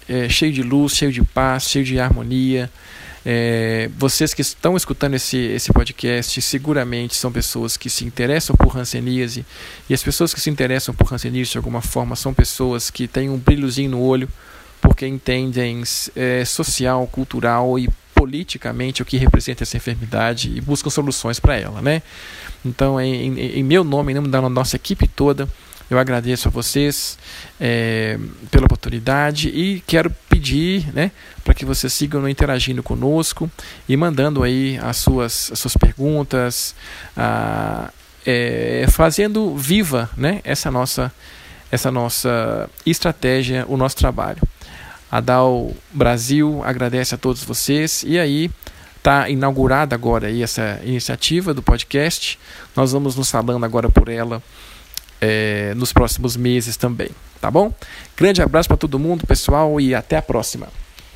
é, 0.09 0.29
cheio 0.29 0.53
de 0.53 0.62
luz, 0.62 0.95
cheio 0.95 1.12
de 1.12 1.23
paz, 1.23 1.69
cheio 1.69 1.85
de 1.85 1.99
harmonia. 1.99 2.71
É, 3.29 3.90
vocês 3.99 4.33
que 4.33 4.40
estão 4.40 4.77
escutando 4.77 5.14
esse, 5.14 5.37
esse 5.37 5.73
podcast 5.73 6.40
seguramente 6.40 7.16
são 7.16 7.33
pessoas 7.33 7.77
que 7.77 7.90
se 7.90 8.05
interessam 8.05 8.55
por 8.55 8.77
hanseníase 8.79 9.45
e 9.90 9.95
as 9.95 10.01
pessoas 10.01 10.33
que 10.33 10.40
se 10.40 10.49
interessam 10.49 10.95
por 10.95 11.12
hanseníase 11.12 11.51
de 11.51 11.57
alguma 11.57 11.83
forma 11.83 12.14
são 12.14 12.33
pessoas 12.33 12.88
que 12.88 13.09
têm 13.09 13.29
um 13.29 13.37
brilhozinho 13.37 13.90
no 13.90 14.01
olho 14.01 14.29
porque 14.81 15.09
entendem 15.09 15.83
é, 16.14 16.45
social, 16.45 17.05
cultural 17.09 17.77
e 17.77 17.88
politicamente 18.14 19.03
o 19.03 19.05
que 19.05 19.16
representa 19.16 19.64
essa 19.64 19.77
enfermidade 19.77 20.51
e 20.57 20.61
buscam 20.61 20.88
soluções 20.88 21.40
para 21.40 21.57
ela, 21.57 21.83
né? 21.83 22.03
Então, 22.64 23.01
em, 23.01 23.38
em, 23.38 23.59
em 23.59 23.62
meu 23.62 23.85
nome, 23.85 24.12
em 24.12 24.14
nome 24.14 24.29
da 24.29 24.40
nossa 24.49 24.77
equipe 24.77 25.07
toda, 25.07 25.49
eu 25.88 25.99
agradeço 25.99 26.49
a 26.49 26.51
vocês 26.51 27.16
é, 27.61 28.18
pela 28.51 28.66
oportunidade 28.66 29.49
e 29.49 29.81
quero 29.87 30.11
pedir 30.29 30.92
né, 30.92 31.12
para 31.44 31.55
que 31.55 31.64
vocês 31.64 31.92
sigam 31.92 32.29
interagindo 32.29 32.83
conosco 32.83 33.49
e 33.88 33.96
mandando 33.96 34.42
aí 34.42 34.79
as 34.83 34.96
suas, 34.96 35.51
as 35.53 35.59
suas 35.59 35.77
perguntas, 35.77 36.75
a, 37.16 37.90
é, 38.27 38.87
fazendo 38.90 39.57
viva 39.57 40.11
né, 40.16 40.40
essa, 40.42 40.70
nossa, 40.70 41.12
essa 41.70 41.90
nossa 41.90 42.68
estratégia, 42.85 43.64
o 43.68 43.77
nosso 43.77 43.96
trabalho. 43.96 44.42
A 45.11 45.20
DAO 45.20 45.72
Brasil 45.92 46.62
agradece 46.64 47.14
a 47.14 47.18
todos 47.18 47.44
vocês 47.44 48.03
e 48.05 48.18
aí 48.18 48.51
está 48.96 49.31
inaugurada 49.31 49.94
agora 49.94 50.27
aí 50.27 50.42
essa 50.42 50.81
iniciativa 50.83 51.55
do 51.55 51.62
podcast. 51.62 52.37
Nós 52.75 52.90
vamos 52.90 53.14
nos 53.14 53.31
falando 53.31 53.64
agora 53.64 53.88
por 53.88 54.09
ela 54.09 54.42
é, 55.20 55.74
nos 55.74 55.92
próximos 55.92 56.37
meses 56.37 56.76
também, 56.76 57.11
tá 57.40 57.50
bom? 57.50 57.72
Grande 58.16 58.42
abraço 58.42 58.68
para 58.68 58.76
todo 58.76 58.98
mundo, 58.98 59.26
pessoal, 59.26 59.81
e 59.81 59.94
até 59.94 60.16
a 60.16 60.22
próxima. 60.22 60.68